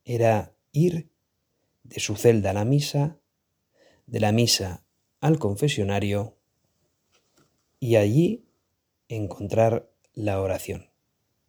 era 0.04 0.54
ir 0.72 1.15
de 1.86 2.00
su 2.00 2.16
celda 2.16 2.50
a 2.50 2.54
la 2.54 2.66
misa, 2.66 3.20
de 4.08 4.20
la 4.20 4.32
misa 4.32 4.84
al 5.22 5.40
confesionario 5.40 6.36
y 7.80 7.96
allí 7.96 8.46
encontrar 9.08 9.90
la 10.14 10.42
oración, 10.42 10.90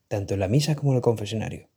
tanto 0.09 0.35
en 0.35 0.41
la 0.41 0.49
misa 0.49 0.77
como 0.77 0.93
en 0.93 0.97
el 0.97 1.03
confesionario. 1.03 1.69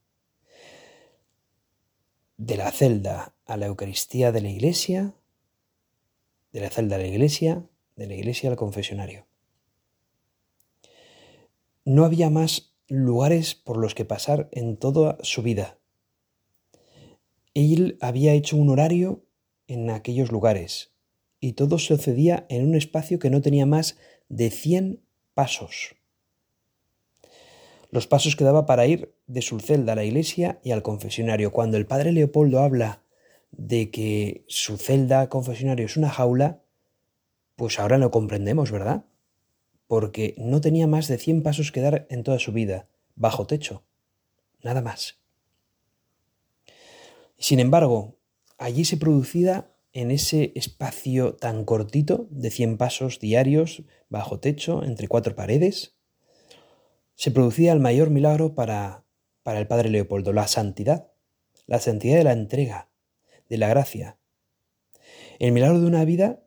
De 2.38 2.58
la 2.58 2.72
celda 2.72 3.36
a 3.46 3.58
la 3.58 3.68
Eucaristía 3.68 4.32
de 4.32 4.42
la 4.42 4.50
iglesia, 4.50 5.14
de 6.52 6.60
la 6.62 6.70
celda 6.70 6.96
a 6.96 7.00
la 7.00 7.08
iglesia, 7.08 7.66
de 7.96 8.08
la 8.08 8.16
iglesia 8.16 8.50
al 8.50 8.56
confesionario. 8.56 9.26
No 11.86 12.06
había 12.06 12.30
más 12.30 12.76
lugares 12.88 13.56
por 13.56 13.78
los 13.78 13.96
que 13.96 14.06
pasar 14.06 14.50
en 14.52 14.78
toda 14.78 15.18
su 15.22 15.42
vida. 15.42 15.79
Él 17.54 17.98
había 18.02 18.34
hecho 18.34 18.58
un 18.58 18.70
horario 18.70 19.26
en 19.68 19.90
aquellos 19.90 20.32
lugares 20.32 20.94
y 21.40 21.54
todo 21.54 21.78
sucedía 21.80 22.46
en 22.50 22.68
un 22.68 22.76
espacio 22.76 23.20
que 23.20 23.30
no 23.30 23.42
tenía 23.42 23.66
más 23.66 23.98
de 24.28 24.50
100 24.50 25.02
pasos. 25.34 25.96
los 27.92 28.08
pasos 28.08 28.36
que 28.36 28.44
daba 28.44 28.66
para 28.66 28.86
ir 28.86 29.16
de 29.28 29.42
su 29.42 29.60
celda 29.60 29.94
a 29.94 29.96
la 29.96 30.04
iglesia 30.04 30.60
y 30.64 30.72
al 30.72 30.84
confesionario. 30.84 31.52
Cuando 31.52 31.78
el 31.78 31.88
padre 31.88 32.12
Leopoldo 32.12 32.60
habla 32.60 33.04
de 33.52 33.90
que 33.90 34.46
su 34.48 34.78
celda 34.78 35.28
confesionario 35.30 35.86
es 35.86 35.98
una 35.98 36.10
jaula, 36.10 36.62
pues 37.56 37.80
ahora 37.80 37.98
lo 37.98 38.12
comprendemos, 38.12 38.72
¿verdad? 38.72 39.06
Porque 39.88 40.36
no 40.38 40.62
tenía 40.62 40.88
más 40.88 41.08
de 41.08 41.18
100 41.18 41.42
pasos 41.42 41.72
que 41.72 41.82
dar 41.82 42.06
en 42.10 42.24
toda 42.24 42.38
su 42.38 42.52
vida, 42.52 42.88
bajo 43.16 43.48
techo, 43.48 43.84
nada 44.62 44.82
más. 44.82 45.19
Sin 47.40 47.60
embargo, 47.60 48.20
allí 48.58 48.86
se 48.86 48.98
producía 48.98 49.72
en 49.94 50.12
ese 50.12 50.52
espacio 50.56 51.36
tan 51.36 51.66
cortito 51.66 52.28
de 52.30 52.52
100 52.52 52.78
pasos 52.78 53.20
diarios, 53.20 53.84
bajo 54.10 54.40
techo, 54.40 54.84
entre 54.84 55.08
cuatro 55.08 55.36
paredes, 55.36 55.96
se 57.16 57.32
producía 57.32 57.74
el 57.74 57.80
mayor 57.80 58.10
milagro 58.10 58.56
para, 58.56 59.04
para 59.44 59.60
el 59.60 59.68
Padre 59.68 59.90
Leopoldo, 59.90 60.32
la 60.32 60.48
santidad, 60.48 61.12
la 61.66 61.80
santidad 61.80 62.18
de 62.18 62.24
la 62.24 62.34
entrega, 62.34 62.90
de 63.50 63.58
la 63.58 63.70
gracia. 63.70 64.18
El 65.40 65.52
milagro 65.52 65.80
de 65.80 65.88
una 65.88 66.06
vida 66.06 66.44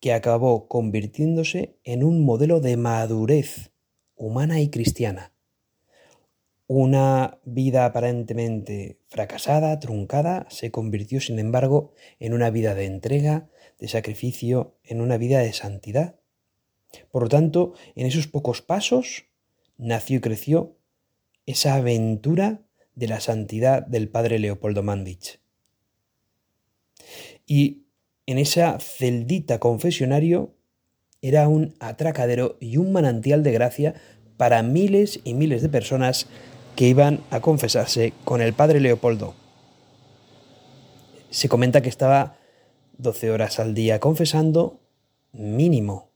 que 0.00 0.12
acabó 0.12 0.68
convirtiéndose 0.68 1.78
en 1.84 2.04
un 2.04 2.24
modelo 2.24 2.60
de 2.60 2.76
madurez 2.76 3.72
humana 4.14 4.60
y 4.60 4.68
cristiana. 4.68 5.32
Una 6.68 7.40
vida 7.44 7.86
aparentemente 7.86 9.00
fracasada, 9.08 9.80
truncada, 9.80 10.46
se 10.50 10.70
convirtió, 10.70 11.18
sin 11.18 11.38
embargo, 11.38 11.94
en 12.20 12.34
una 12.34 12.50
vida 12.50 12.74
de 12.74 12.84
entrega, 12.84 13.48
de 13.78 13.88
sacrificio, 13.88 14.76
en 14.84 15.00
una 15.00 15.16
vida 15.16 15.38
de 15.38 15.54
santidad. 15.54 16.20
Por 17.10 17.22
lo 17.22 17.28
tanto, 17.30 17.72
en 17.96 18.06
esos 18.06 18.28
pocos 18.28 18.60
pasos 18.60 19.24
nació 19.78 20.18
y 20.18 20.20
creció 20.20 20.76
esa 21.46 21.74
aventura 21.74 22.60
de 22.94 23.08
la 23.08 23.20
santidad 23.20 23.86
del 23.86 24.10
padre 24.10 24.38
Leopoldo 24.38 24.82
Mandich. 24.82 25.40
Y 27.46 27.86
en 28.26 28.36
esa 28.36 28.78
celdita 28.78 29.58
confesionario 29.58 30.54
era 31.22 31.48
un 31.48 31.74
atracadero 31.80 32.58
y 32.60 32.76
un 32.76 32.92
manantial 32.92 33.42
de 33.42 33.52
gracia 33.52 33.94
para 34.36 34.62
miles 34.62 35.20
y 35.24 35.34
miles 35.34 35.62
de 35.62 35.68
personas 35.68 36.26
que 36.78 36.86
iban 36.86 37.24
a 37.30 37.40
confesarse 37.40 38.12
con 38.24 38.40
el 38.40 38.52
padre 38.52 38.78
Leopoldo. 38.78 39.34
Se 41.28 41.48
comenta 41.48 41.82
que 41.82 41.88
estaba 41.88 42.38
12 42.98 43.32
horas 43.32 43.58
al 43.58 43.74
día 43.74 43.98
confesando 43.98 44.78
mínimo. 45.32 46.12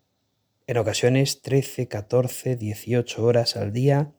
En 0.68 0.78
ocasiones 0.78 1.42
13, 1.42 1.88
14, 1.88 2.54
18 2.54 3.24
horas 3.24 3.56
al 3.56 3.72
día 3.72 4.12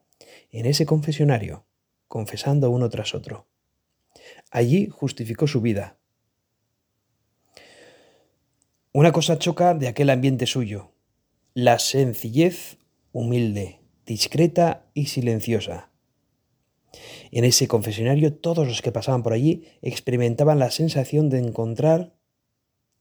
en 0.52 0.66
ese 0.66 0.86
confesionario, 0.86 1.66
confesando 2.10 2.72
uno 2.72 2.90
tras 2.90 3.16
otro. 3.16 3.48
Allí 4.52 4.90
justificó 4.92 5.48
su 5.48 5.62
vida. 5.62 5.96
Una 8.92 9.14
cosa 9.14 9.40
choca 9.40 9.76
de 9.76 9.88
aquel 9.88 10.10
ambiente 10.10 10.46
suyo, 10.46 10.92
la 11.54 11.80
sencillez 11.80 12.80
humilde, 13.14 13.80
discreta 14.06 14.84
y 14.94 15.06
silenciosa. 15.06 15.93
En 17.32 17.44
ese 17.46 17.68
confesionario 17.68 18.34
todos 18.34 18.68
los 18.68 18.82
que 18.82 18.92
pasaban 18.92 19.24
por 19.24 19.34
allí 19.34 19.66
experimentaban 19.82 20.60
la 20.60 20.72
sensación 20.72 21.30
de 21.30 21.40
encontrar 21.40 22.16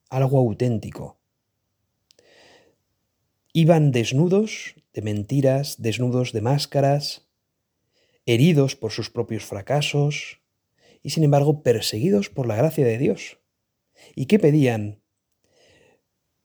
algo 0.09 0.39
auténtico. 0.39 1.19
Iban 3.53 3.93
desnudos 3.93 4.77
de 4.95 5.03
mentiras, 5.03 5.81
desnudos 5.81 6.33
de 6.33 6.41
máscaras, 6.41 7.29
heridos 8.27 8.77
por 8.77 8.93
sus 8.93 9.11
propios 9.11 9.45
fracasos 9.45 10.41
y 11.03 11.11
sin 11.11 11.25
embargo 11.25 11.63
perseguidos 11.63 12.31
por 12.31 12.47
la 12.47 12.57
gracia 12.57 12.85
de 12.85 12.99
Dios. 12.99 13.39
¿Y 14.15 14.27
qué 14.27 14.39
pedían? 14.39 15.03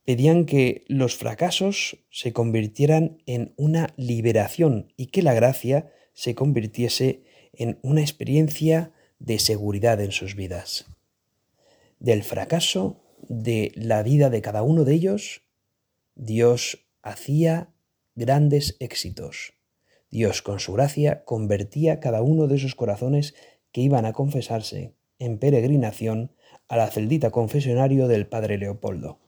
Pedían 0.04 0.46
que 0.46 0.86
los 0.88 1.16
fracasos 1.16 1.98
se 2.10 2.32
convirtieran 2.32 3.22
en 3.26 3.54
una 3.58 3.94
liberación 3.98 4.94
y 4.96 5.08
que 5.08 5.22
la 5.22 5.34
gracia 5.34 5.92
se 6.14 6.34
convirtiese 6.34 7.24
en 7.58 7.80
una 7.82 8.02
experiencia 8.02 8.92
de 9.20 9.40
seguridad 9.40 10.00
en 10.02 10.12
sus 10.12 10.36
vidas. 10.36 10.86
Del 12.00 12.24
fracaso 12.24 13.02
de 13.28 13.72
la 13.76 14.04
vida 14.04 14.30
de 14.30 14.42
cada 14.42 14.62
uno 14.62 14.84
de 14.84 14.94
ellos, 14.94 15.42
Dios 16.16 16.88
hacía 17.02 17.74
grandes 18.16 18.78
éxitos. 18.80 19.54
Dios 20.10 20.42
con 20.42 20.60
su 20.60 20.74
gracia 20.74 21.24
convertía 21.26 22.00
cada 22.00 22.22
uno 22.22 22.48
de 22.48 22.56
esos 22.56 22.76
corazones 22.76 23.36
que 23.72 23.82
iban 23.82 24.06
a 24.06 24.14
confesarse 24.14 24.94
en 25.20 25.40
peregrinación 25.40 26.32
a 26.68 26.78
la 26.78 26.88
celdita 26.90 27.32
confesionario 27.32 28.08
del 28.08 28.28
Padre 28.28 28.58
Leopoldo. 28.58 29.20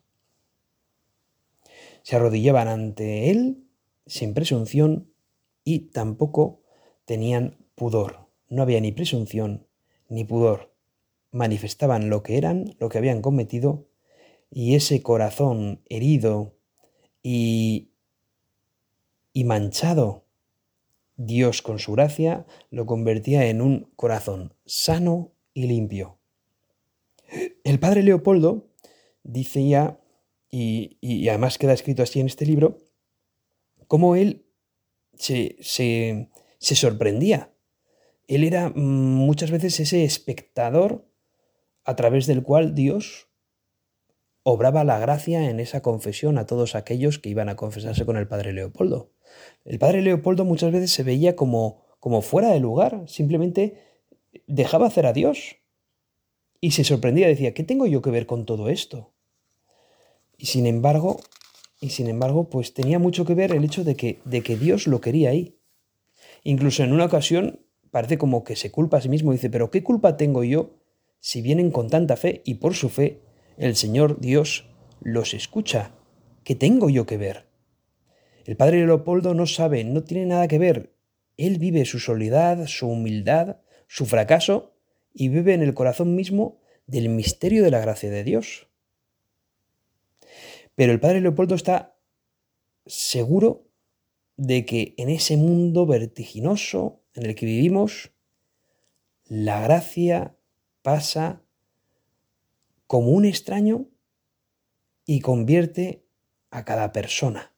Se 2.03 2.15
arrodillaban 2.15 2.67
ante 2.67 3.29
él 3.29 3.65
sin 4.05 4.33
presunción 4.33 5.11
y 5.63 5.91
tampoco 5.91 6.61
tenían 7.05 7.57
pudor. 7.79 8.27
No 8.49 8.61
había 8.61 8.81
ni 8.81 8.91
presunción 8.91 9.65
ni 10.09 10.25
pudor. 10.25 10.75
Manifestaban 11.31 12.09
lo 12.09 12.21
que 12.21 12.37
eran, 12.37 12.75
lo 12.79 12.89
que 12.89 12.97
habían 12.97 13.21
cometido, 13.21 13.87
y 14.51 14.75
ese 14.75 15.01
corazón 15.01 15.81
herido 15.89 16.57
y, 17.23 17.91
y 19.31 19.43
manchado, 19.45 20.25
Dios 21.15 21.61
con 21.61 21.79
su 21.79 21.93
gracia 21.93 22.45
lo 22.69 22.85
convertía 22.85 23.47
en 23.47 23.61
un 23.61 23.91
corazón 23.95 24.53
sano 24.65 25.33
y 25.53 25.67
limpio. 25.67 26.17
El 27.63 27.79
padre 27.79 28.03
Leopoldo 28.03 28.69
dice 29.23 29.67
ya, 29.67 29.99
y, 30.49 30.97
y 31.01 31.29
además 31.29 31.57
queda 31.57 31.73
escrito 31.73 32.01
así 32.03 32.19
en 32.19 32.25
este 32.25 32.45
libro, 32.45 32.79
cómo 33.87 34.15
él 34.15 34.45
se, 35.13 35.57
se, 35.61 36.29
se 36.57 36.75
sorprendía 36.75 37.53
él 38.29 38.43
era 38.43 38.69
mm, 38.69 38.75
muchas 38.75 39.49
veces 39.49 39.79
ese 39.79 40.03
espectador 40.03 41.05
a 41.83 41.95
través 41.95 42.27
del 42.27 42.43
cual 42.43 42.75
Dios 42.75 43.27
obraba 44.43 44.83
la 44.83 44.99
gracia 44.99 45.49
en 45.49 45.59
esa 45.59 45.81
confesión 45.81 46.37
a 46.37 46.45
todos 46.45 46.75
aquellos 46.75 47.17
que 47.17 47.29
iban 47.29 47.49
a 47.49 47.55
confesarse 47.55 48.05
con 48.05 48.17
el 48.17 48.27
padre 48.27 48.53
Leopoldo. 48.53 49.11
El 49.65 49.79
padre 49.79 50.03
Leopoldo 50.03 50.45
muchas 50.45 50.71
veces 50.71 50.91
se 50.91 51.01
veía 51.01 51.35
como, 51.35 51.83
como 51.99 52.21
fuera 52.21 52.49
de 52.49 52.59
lugar, 52.59 53.03
simplemente 53.07 53.81
dejaba 54.45 54.85
hacer 54.85 55.07
a 55.07 55.13
Dios. 55.13 55.57
Y 56.61 56.71
se 56.71 56.83
sorprendía, 56.83 57.27
decía, 57.27 57.55
¿qué 57.55 57.63
tengo 57.63 57.87
yo 57.87 58.03
que 58.03 58.11
ver 58.11 58.27
con 58.27 58.45
todo 58.45 58.69
esto? 58.69 59.11
Y 60.37 60.45
sin 60.45 60.67
embargo, 60.67 61.19
y 61.81 61.89
sin 61.89 62.07
embargo, 62.07 62.49
pues 62.49 62.75
tenía 62.75 62.99
mucho 62.99 63.25
que 63.25 63.33
ver 63.33 63.53
el 63.53 63.63
hecho 63.63 63.83
de 63.83 63.95
que, 63.95 64.19
de 64.23 64.43
que 64.43 64.55
Dios 64.55 64.85
lo 64.85 65.01
quería 65.01 65.31
ahí. 65.31 65.57
Incluso 66.43 66.83
en 66.83 66.93
una 66.93 67.05
ocasión 67.05 67.65
parece 67.91 68.17
como 68.17 68.43
que 68.43 68.55
se 68.55 68.71
culpa 68.71 68.97
a 68.97 69.01
sí 69.01 69.09
mismo 69.09 69.31
dice, 69.31 69.49
pero 69.49 69.71
¿qué 69.71 69.83
culpa 69.83 70.17
tengo 70.17 70.43
yo 70.43 70.77
si 71.19 71.41
vienen 71.41 71.71
con 71.71 71.89
tanta 71.89 72.15
fe 72.15 72.41
y 72.45 72.55
por 72.55 72.75
su 72.75 72.89
fe 72.89 73.21
el 73.57 73.75
Señor 73.75 74.19
Dios 74.19 74.69
los 75.01 75.33
escucha? 75.33 75.91
¿Qué 76.43 76.55
tengo 76.55 76.89
yo 76.89 77.05
que 77.05 77.17
ver? 77.17 77.45
El 78.45 78.55
padre 78.55 78.85
Leopoldo 78.85 79.33
no 79.33 79.45
sabe, 79.45 79.83
no 79.83 80.03
tiene 80.03 80.25
nada 80.25 80.47
que 80.47 80.57
ver. 80.57 80.95
Él 81.37 81.59
vive 81.59 81.85
su 81.85 81.99
soledad, 81.99 82.65
su 82.67 82.87
humildad, 82.87 83.57
su 83.87 84.05
fracaso 84.05 84.73
y 85.13 85.29
vive 85.29 85.53
en 85.53 85.61
el 85.61 85.73
corazón 85.73 86.15
mismo 86.15 86.59
del 86.87 87.09
misterio 87.09 87.63
de 87.63 87.71
la 87.71 87.79
gracia 87.79 88.09
de 88.09 88.23
Dios. 88.23 88.67
Pero 90.75 90.91
el 90.91 90.99
padre 90.99 91.21
Leopoldo 91.21 91.55
está 91.55 91.97
seguro 92.85 93.67
de 94.37 94.65
que 94.65 94.93
en 94.97 95.09
ese 95.09 95.37
mundo 95.37 95.85
vertiginoso, 95.85 96.98
en 97.19 97.25
el 97.25 97.35
que 97.35 97.45
vivimos, 97.45 98.11
la 99.25 99.61
gracia 99.61 100.37
pasa 100.81 101.43
como 102.87 103.09
un 103.09 103.25
extraño 103.25 103.87
y 105.05 105.19
convierte 105.19 106.05
a 106.49 106.63
cada 106.63 106.91
persona. 106.91 107.53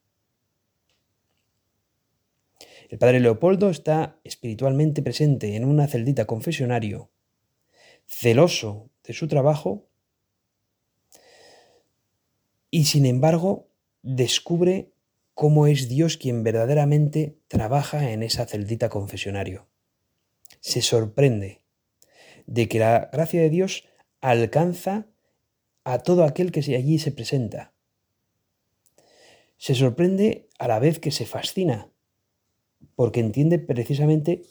El 2.89 2.97
padre 2.97 3.19
Leopoldo 3.19 3.69
está 3.69 4.19
espiritualmente 4.23 5.01
presente 5.01 5.55
en 5.55 5.63
una 5.63 5.87
celdita 5.87 6.25
confesionario, 6.25 7.11
celoso 8.05 8.89
de 9.03 9.13
su 9.13 9.27
trabajo, 9.27 9.87
y 12.69 12.85
sin 12.85 13.05
embargo 13.05 13.69
descubre 14.01 14.90
cómo 15.41 15.65
es 15.65 15.89
Dios 15.89 16.17
quien 16.17 16.43
verdaderamente 16.43 17.35
trabaja 17.47 18.11
en 18.11 18.21
esa 18.21 18.45
celdita 18.45 18.89
confesionario. 18.89 19.65
Se 20.59 20.83
sorprende 20.83 21.63
de 22.45 22.67
que 22.67 22.77
la 22.77 23.09
gracia 23.11 23.41
de 23.41 23.49
Dios 23.49 23.85
alcanza 24.21 25.07
a 25.83 25.97
todo 25.97 26.25
aquel 26.25 26.51
que 26.51 26.59
allí 26.75 26.99
se 26.99 27.11
presenta. 27.11 27.73
Se 29.57 29.73
sorprende 29.73 30.47
a 30.59 30.67
la 30.67 30.77
vez 30.77 30.99
que 30.99 31.09
se 31.09 31.25
fascina 31.25 31.89
porque 32.95 33.19
entiende 33.19 33.57
precisamente 33.57 34.43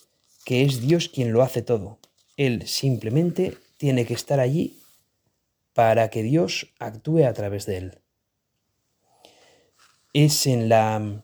que 0.45 0.65
es 0.65 0.81
Dios 0.81 1.09
quien 1.09 1.33
lo 1.33 1.43
hace 1.43 1.63
todo. 1.63 2.01
Él 2.37 2.67
simplemente 2.67 3.57
tiene 3.77 4.07
que 4.07 4.15
estar 4.15 4.41
allí 4.41 4.81
para 5.73 6.11
que 6.11 6.25
Dios 6.25 6.75
actúe 6.81 7.27
a 7.27 7.33
través 7.33 7.65
de 7.67 7.77
él. 7.77 8.00
Es 10.13 10.47
en 10.47 10.69
la, 10.69 11.23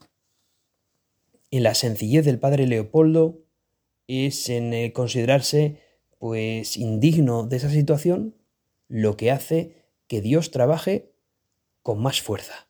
en 1.50 1.62
la 1.62 1.74
sencillez 1.74 2.24
del 2.24 2.38
padre 2.38 2.66
Leopoldo, 2.66 3.40
es 4.06 4.48
en 4.48 4.90
considerarse 4.92 5.80
pues 6.18 6.76
indigno 6.76 7.46
de 7.46 7.56
esa 7.56 7.70
situación 7.70 8.36
lo 8.88 9.16
que 9.16 9.30
hace 9.30 9.84
que 10.06 10.20
Dios 10.20 10.50
trabaje 10.50 11.12
con 11.82 12.00
más 12.00 12.22
fuerza. 12.22 12.68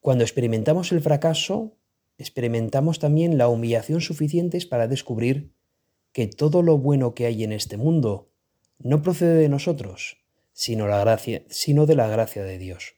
Cuando 0.00 0.24
experimentamos 0.24 0.92
el 0.92 1.00
fracaso, 1.00 1.76
experimentamos 2.18 2.98
también 2.98 3.38
la 3.38 3.48
humillación 3.48 4.00
suficientes 4.00 4.66
para 4.66 4.88
descubrir 4.88 5.52
que 6.12 6.26
todo 6.26 6.62
lo 6.62 6.78
bueno 6.78 7.14
que 7.14 7.26
hay 7.26 7.44
en 7.44 7.52
este 7.52 7.76
mundo 7.76 8.30
no 8.78 9.02
procede 9.02 9.34
de 9.34 9.48
nosotros, 9.48 10.18
sino, 10.52 10.86
la 10.88 10.98
gracia, 10.98 11.44
sino 11.48 11.86
de 11.86 11.94
la 11.94 12.08
gracia 12.08 12.42
de 12.42 12.58
Dios. 12.58 12.96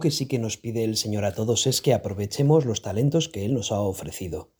Que 0.00 0.10
sí 0.10 0.26
que 0.26 0.38
nos 0.38 0.56
pide 0.56 0.84
el 0.84 0.96
Señor 0.96 1.24
a 1.24 1.34
todos 1.34 1.66
es 1.66 1.80
que 1.80 1.94
aprovechemos 1.94 2.64
los 2.64 2.82
talentos 2.82 3.28
que 3.28 3.44
Él 3.44 3.54
nos 3.54 3.72
ha 3.72 3.80
ofrecido. 3.80 4.50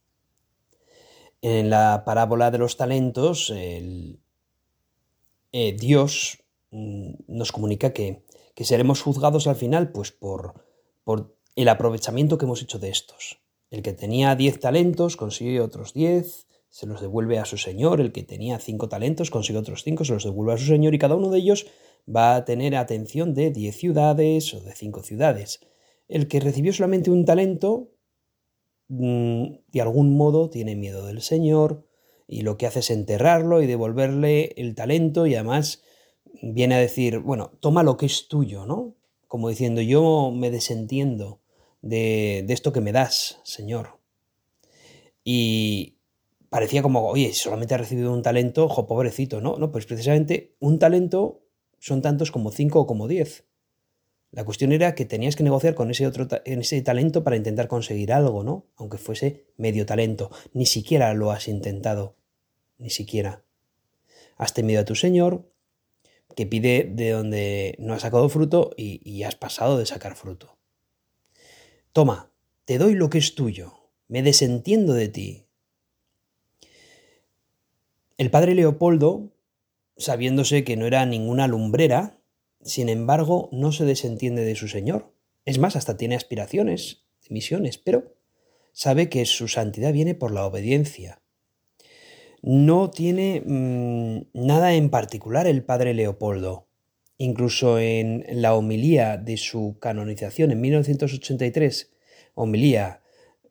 En 1.41 1.69
la 1.69 2.03
parábola 2.05 2.51
de 2.51 2.57
los 2.57 2.77
talentos, 2.77 3.53
eh, 3.53 4.17
Dios 5.51 6.39
mm, 6.71 7.13
nos 7.27 7.51
comunica 7.51 7.93
que, 7.93 8.23
seremos 8.61 9.01
juzgados 9.01 9.47
al 9.47 9.55
final 9.55 9.91
pues 9.91 10.11
por, 10.11 10.65
por 11.03 11.35
el 11.55 11.69
aprovechamiento 11.69 12.37
que 12.37 12.45
hemos 12.45 12.61
hecho 12.61 12.79
de 12.79 12.89
estos. 12.89 13.39
El 13.69 13.81
que 13.81 13.93
tenía 13.93 14.35
diez 14.35 14.59
talentos 14.59 15.17
consigue 15.17 15.59
otros 15.61 15.93
diez, 15.93 16.47
se 16.69 16.87
los 16.87 16.99
devuelve 16.99 17.39
a 17.39 17.45
su 17.45 17.57
señor, 17.57 18.01
el 18.01 18.11
que 18.11 18.23
tenía 18.23 18.59
cinco 18.59 18.89
talentos 18.89 19.31
consigue 19.31 19.59
otros 19.59 19.83
cinco, 19.83 20.03
se 20.03 20.13
los 20.13 20.23
devuelve 20.23 20.53
a 20.53 20.57
su 20.57 20.65
señor 20.65 20.93
y 20.93 20.99
cada 20.99 21.15
uno 21.15 21.29
de 21.29 21.39
ellos 21.39 21.67
va 22.13 22.35
a 22.35 22.45
tener 22.45 22.75
atención 22.75 23.33
de 23.33 23.51
10 23.51 23.75
ciudades 23.75 24.53
o 24.53 24.61
de 24.61 24.73
5 24.73 25.03
ciudades. 25.03 25.59
El 26.07 26.27
que 26.27 26.39
recibió 26.39 26.73
solamente 26.73 27.09
un 27.11 27.25
talento, 27.25 27.91
mm, 28.89 29.45
de 29.71 29.81
algún 29.81 30.15
modo 30.15 30.49
tiene 30.49 30.75
miedo 30.75 31.05
del 31.05 31.21
Señor 31.21 31.87
y 32.27 32.41
lo 32.41 32.57
que 32.57 32.67
hace 32.67 32.79
es 32.79 32.91
enterrarlo 32.91 33.61
y 33.61 33.67
devolverle 33.67 34.53
el 34.57 34.75
talento 34.75 35.25
y 35.25 35.35
además 35.35 35.83
viene 36.41 36.75
a 36.75 36.79
decir, 36.79 37.19
bueno, 37.19 37.51
toma 37.59 37.83
lo 37.83 37.97
que 37.97 38.05
es 38.05 38.27
tuyo, 38.27 38.65
¿no? 38.65 38.95
Como 39.27 39.49
diciendo, 39.49 39.81
yo 39.81 40.31
me 40.31 40.51
desentiendo 40.51 41.41
de, 41.81 42.43
de 42.47 42.53
esto 42.53 42.71
que 42.71 42.81
me 42.81 42.91
das, 42.91 43.39
Señor. 43.43 43.99
Y 45.23 45.97
parecía 46.49 46.83
como, 46.83 47.07
oye, 47.07 47.33
solamente 47.33 47.73
ha 47.73 47.77
recibido 47.77 48.13
un 48.13 48.21
talento, 48.21 48.65
ojo, 48.65 48.85
pobrecito, 48.85 49.41
¿no? 49.41 49.57
No, 49.57 49.71
pues 49.71 49.85
precisamente 49.85 50.55
un 50.59 50.79
talento 50.79 51.44
son 51.85 52.01
tantos 52.01 52.31
como 52.31 52.51
cinco 52.51 52.79
o 52.79 52.87
como 52.87 53.07
diez. 53.07 53.45
La 54.31 54.43
cuestión 54.43 54.71
era 54.71 54.95
que 54.95 55.05
tenías 55.05 55.35
que 55.35 55.43
negociar 55.43 55.75
con 55.75 55.91
ese 55.91 56.07
otro 56.07 56.27
ese 56.43 56.81
talento 56.81 57.23
para 57.23 57.35
intentar 57.35 57.67
conseguir 57.67 58.11
algo, 58.11 58.43
¿no? 58.43 58.65
Aunque 58.75 58.97
fuese 58.97 59.45
medio 59.55 59.85
talento. 59.85 60.31
Ni 60.51 60.65
siquiera 60.65 61.13
lo 61.13 61.29
has 61.29 61.47
intentado. 61.47 62.15
Ni 62.79 62.89
siquiera. 62.89 63.43
Has 64.35 64.55
temido 64.55 64.81
a 64.81 64.85
tu 64.85 64.95
Señor, 64.95 65.47
que 66.35 66.47
pide 66.47 66.89
de 66.91 67.11
donde 67.11 67.75
no 67.77 67.93
has 67.93 68.01
sacado 68.01 68.29
fruto 68.29 68.71
y, 68.75 68.99
y 69.07 69.21
has 69.21 69.35
pasado 69.35 69.77
de 69.77 69.85
sacar 69.85 70.15
fruto. 70.15 70.57
Toma, 71.93 72.31
te 72.65 72.79
doy 72.79 72.95
lo 72.95 73.11
que 73.11 73.19
es 73.19 73.35
tuyo. 73.35 73.91
Me 74.07 74.23
desentiendo 74.23 74.93
de 74.93 75.07
ti. 75.07 75.45
El 78.17 78.31
padre 78.31 78.55
Leopoldo 78.55 79.34
sabiéndose 79.97 80.63
que 80.63 80.77
no 80.77 80.85
era 80.85 81.05
ninguna 81.05 81.47
lumbrera, 81.47 82.19
sin 82.61 82.89
embargo 82.89 83.49
no 83.51 83.71
se 83.71 83.85
desentiende 83.85 84.43
de 84.43 84.55
su 84.55 84.67
Señor. 84.67 85.13
Es 85.45 85.59
más, 85.59 85.75
hasta 85.75 85.97
tiene 85.97 86.15
aspiraciones, 86.15 87.05
misiones, 87.29 87.77
pero 87.77 88.15
sabe 88.73 89.09
que 89.09 89.25
su 89.25 89.47
santidad 89.47 89.93
viene 89.93 90.15
por 90.15 90.31
la 90.31 90.45
obediencia. 90.45 91.21
No 92.41 92.91
tiene 92.91 93.41
mm, 93.45 94.27
nada 94.33 94.75
en 94.75 94.89
particular 94.89 95.47
el 95.47 95.63
padre 95.63 95.93
Leopoldo. 95.93 96.67
Incluso 97.17 97.79
en 97.79 98.25
la 98.29 98.53
homilía 98.53 99.17
de 99.17 99.37
su 99.37 99.77
canonización 99.79 100.51
en 100.51 100.61
1983, 100.61 101.93
homilía 102.33 103.01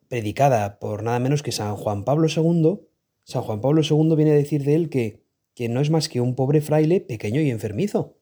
predicada 0.09 0.79
por 0.79 1.03
nada 1.03 1.19
menos 1.19 1.43
que 1.43 1.51
San 1.51 1.75
Juan 1.77 2.05
Pablo 2.05 2.29
II, 2.29 2.81
San 3.25 3.43
Juan 3.43 3.61
Pablo 3.61 3.81
II 3.83 4.15
viene 4.17 4.33
a 4.33 4.35
decir 4.35 4.65
de 4.65 4.75
él 4.75 4.91
que 4.91 5.24
que 5.55 5.69
no 5.69 5.81
es 5.81 5.91
más 5.91 6.09
que 6.09 6.21
un 6.21 6.35
pobre 6.35 6.61
fraile 6.61 7.01
pequeño 7.01 7.41
y 7.41 7.51
enfermizo. 7.51 8.19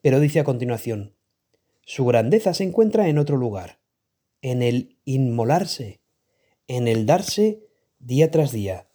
Pero 0.00 0.20
dice 0.20 0.40
a 0.40 0.44
continuación, 0.44 1.14
su 1.84 2.04
grandeza 2.04 2.54
se 2.54 2.64
encuentra 2.64 3.08
en 3.08 3.18
otro 3.18 3.36
lugar, 3.36 3.80
en 4.40 4.62
el 4.62 4.96
inmolarse, 5.04 6.00
en 6.68 6.88
el 6.88 7.06
darse 7.06 7.66
día 7.98 8.30
tras 8.30 8.52
día, 8.52 8.88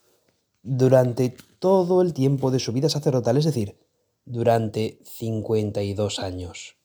durante 0.64 1.34
todo 1.60 2.02
el 2.02 2.14
tiempo 2.14 2.52
de 2.52 2.60
su 2.60 2.74
vida 2.74 2.90
sacerdotal, 2.90 3.38
es 3.38 3.46
decir, 3.46 3.78
durante 4.26 5.00
52 5.04 6.20
años. 6.20 6.76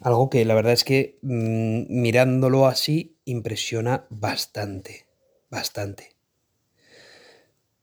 Algo 0.00 0.30
que 0.30 0.44
la 0.44 0.54
verdad 0.54 0.72
es 0.72 0.84
que 0.84 1.18
mm, 1.22 2.00
mirándolo 2.00 2.66
así 2.66 3.18
impresiona 3.24 4.06
bastante, 4.10 5.06
bastante. 5.50 6.16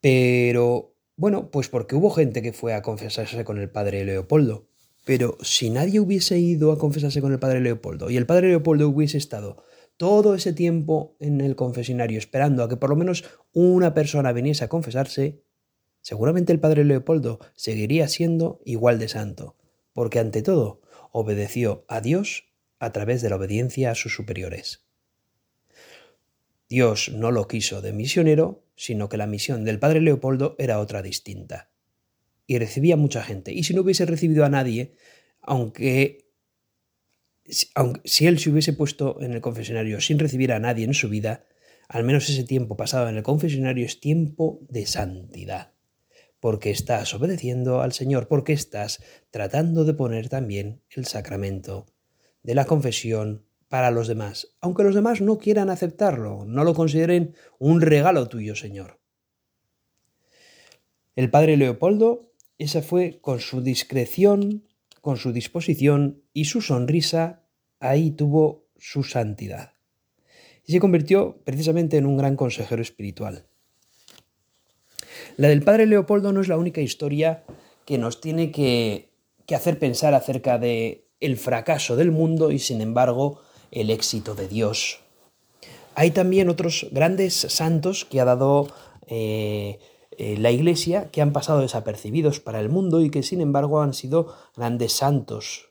Pero 0.02 0.94
bueno, 1.20 1.52
pues 1.52 1.68
porque 1.68 1.98
hubo 1.98 2.12
gente 2.12 2.42
que 2.42 2.54
fue 2.54 2.74
a 2.74 2.82
confesarse 2.82 3.44
con 3.44 3.58
el 3.58 3.70
padre 3.70 4.06
Leopoldo. 4.06 4.70
Pero 5.04 5.38
si 5.42 5.70
nadie 5.70 6.00
hubiese 6.00 6.40
ido 6.40 6.72
a 6.72 6.78
confesarse 6.78 7.20
con 7.20 7.34
el 7.34 7.40
padre 7.40 7.60
Leopoldo 7.60 8.10
y 8.10 8.16
el 8.16 8.26
padre 8.26 8.48
Leopoldo 8.48 8.88
hubiese 8.88 9.18
estado 9.18 9.62
todo 9.98 10.34
ese 10.34 10.54
tiempo 10.54 11.18
en 11.20 11.42
el 11.42 11.58
confesionario 11.58 12.18
esperando 12.18 12.64
a 12.64 12.70
que 12.70 12.78
por 12.78 12.90
lo 12.90 12.96
menos 12.96 13.26
una 13.52 13.94
persona 13.94 14.32
viniese 14.32 14.64
a 14.64 14.70
confesarse, 14.70 15.44
seguramente 16.00 16.54
el 16.54 16.62
padre 16.62 16.86
Leopoldo 16.86 17.42
seguiría 17.54 18.08
siendo 18.08 18.62
igual 18.64 18.98
de 18.98 19.10
santo, 19.10 19.58
porque 19.92 20.20
ante 20.20 20.42
todo 20.42 20.80
obedeció 21.12 21.84
a 21.90 22.00
Dios 22.00 22.46
a 22.80 22.94
través 22.94 23.22
de 23.22 23.30
la 23.30 23.36
obediencia 23.36 23.92
a 23.92 23.96
sus 23.96 24.16
superiores. 24.16 24.86
Dios 26.70 27.12
no 27.14 27.32
lo 27.32 27.50
quiso 27.50 27.82
de 27.82 27.92
misionero, 27.92 28.64
sino 28.80 29.10
que 29.10 29.18
la 29.18 29.28
misión 29.28 29.66
del 29.66 29.78
padre 29.78 30.00
Leopoldo 30.00 30.56
era 30.58 30.80
otra 30.80 31.02
distinta. 31.02 31.70
Y 32.48 32.60
recibía 32.60 32.96
mucha 32.96 33.22
gente. 33.22 33.52
Y 33.52 33.64
si 33.64 33.74
no 33.74 33.82
hubiese 33.82 34.06
recibido 34.06 34.46
a 34.46 34.50
nadie, 34.50 34.94
aunque, 35.42 36.30
si 37.44 38.26
él 38.26 38.40
se 38.40 38.50
hubiese 38.50 38.72
puesto 38.72 39.22
en 39.22 39.34
el 39.34 39.42
confesionario 39.42 40.00
sin 40.00 40.18
recibir 40.18 40.54
a 40.54 40.60
nadie 40.60 40.86
en 40.86 40.94
su 40.94 41.10
vida, 41.10 41.44
al 41.90 42.06
menos 42.06 42.30
ese 42.30 42.46
tiempo 42.46 42.78
pasado 42.78 43.10
en 43.10 43.18
el 43.18 43.24
confesionario 43.24 43.86
es 43.86 44.00
tiempo 44.00 44.62
de 44.70 44.86
santidad. 44.86 45.74
Porque 46.40 46.72
estás 46.72 47.14
obedeciendo 47.14 47.82
al 47.82 47.92
Señor, 47.92 48.30
porque 48.30 48.54
estás 48.54 49.04
tratando 49.30 49.84
de 49.84 49.94
poner 49.94 50.30
también 50.30 50.82
el 50.92 51.06
sacramento 51.06 51.86
de 52.44 52.56
la 52.56 52.64
confesión 52.64 53.44
para 53.70 53.92
los 53.92 54.08
demás, 54.08 54.56
aunque 54.62 54.84
los 54.84 54.96
demás 54.96 55.22
no 55.22 55.38
quieran 55.38 55.70
aceptarlo, 55.70 56.44
no 56.46 56.64
lo 56.64 56.74
consideren 56.74 57.36
un 57.60 57.82
regalo 57.82 58.28
tuyo, 58.28 58.56
Señor. 58.56 59.00
El 61.16 61.30
padre 61.30 61.56
Leopoldo, 61.56 62.34
esa 62.58 62.82
fue 62.82 63.20
con 63.22 63.40
su 63.40 63.62
discreción, 63.62 64.68
con 65.02 65.18
su 65.18 65.32
disposición 65.32 66.24
y 66.34 66.46
su 66.46 66.62
sonrisa, 66.62 67.44
ahí 67.80 68.12
tuvo 68.12 68.66
su 68.78 69.04
santidad. 69.04 69.74
Y 70.66 70.72
se 70.72 70.80
convirtió 70.80 71.42
precisamente 71.44 71.98
en 71.98 72.06
un 72.06 72.18
gran 72.18 72.36
consejero 72.36 72.82
espiritual. 72.82 73.46
La 75.38 75.48
del 75.48 75.64
padre 75.64 75.86
Leopoldo 75.86 76.34
no 76.34 76.42
es 76.42 76.48
la 76.48 76.58
única 76.58 76.82
historia 76.82 77.44
que 77.86 77.98
nos 77.98 78.20
tiene 78.20 78.52
que, 78.52 79.12
que 79.46 79.56
hacer 79.56 79.78
pensar 79.78 80.14
acerca 80.14 80.58
de 80.58 81.08
el 81.20 81.38
fracaso 81.38 81.96
del 81.96 82.12
mundo 82.12 82.52
y 82.52 82.60
sin 82.60 82.82
embargo 82.82 83.42
el 83.72 83.90
éxito 83.90 84.36
de 84.36 84.48
Dios 84.48 85.00
Hay 85.96 86.12
también 86.12 86.50
otros 86.50 86.88
grandes 86.92 87.34
santos 87.34 88.06
que 88.06 88.22
ha 88.22 88.26
dado 88.26 88.68
eh, 89.08 89.80
eh, 90.18 90.38
la 90.38 90.52
Iglesia 90.52 91.10
que 91.12 91.22
han 91.22 91.34
pasado 91.34 91.62
desapercibidos 91.62 92.40
para 92.40 92.60
el 92.60 92.70
mundo 92.70 93.02
y 93.02 93.10
que 93.10 93.24
sin 93.24 93.42
embargo 93.42 93.82
han 93.82 93.94
sido 93.94 94.36
grandes 94.56 94.94
santos. 94.94 95.70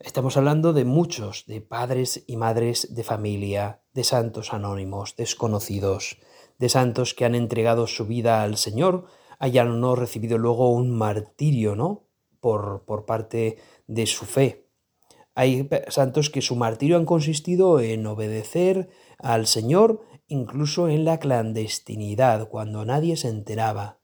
Estamos 0.00 0.36
hablando 0.36 0.72
de 0.72 0.84
muchos, 0.84 1.44
de 1.46 1.60
padres 1.60 2.24
y 2.26 2.36
madres 2.36 2.94
de 2.94 3.04
familia, 3.04 3.82
de 3.92 4.04
santos 4.04 4.52
anónimos, 4.52 5.16
desconocidos, 5.16 6.18
de 6.58 6.68
santos 6.68 7.14
que 7.14 7.24
han 7.24 7.34
entregado 7.34 7.86
su 7.86 8.06
vida 8.06 8.42
al 8.42 8.56
Señor, 8.56 9.06
hayan 9.38 9.80
no 9.80 9.94
recibido 9.94 10.38
luego 10.38 10.70
un 10.70 10.90
martirio, 10.90 11.76
¿no? 11.76 12.08
Por, 12.40 12.84
por 12.84 13.06
parte 13.06 13.58
de 13.86 14.06
su 14.06 14.24
fe. 14.24 14.63
Hay 15.34 15.68
santos 15.88 16.30
que 16.30 16.42
su 16.42 16.56
martirio 16.56 16.96
han 16.96 17.06
consistido 17.06 17.80
en 17.80 18.06
obedecer 18.06 18.88
al 19.18 19.46
Señor 19.46 20.02
incluso 20.28 20.88
en 20.88 21.04
la 21.04 21.18
clandestinidad, 21.18 22.48
cuando 22.48 22.84
nadie 22.84 23.16
se 23.16 23.28
enteraba. 23.28 23.98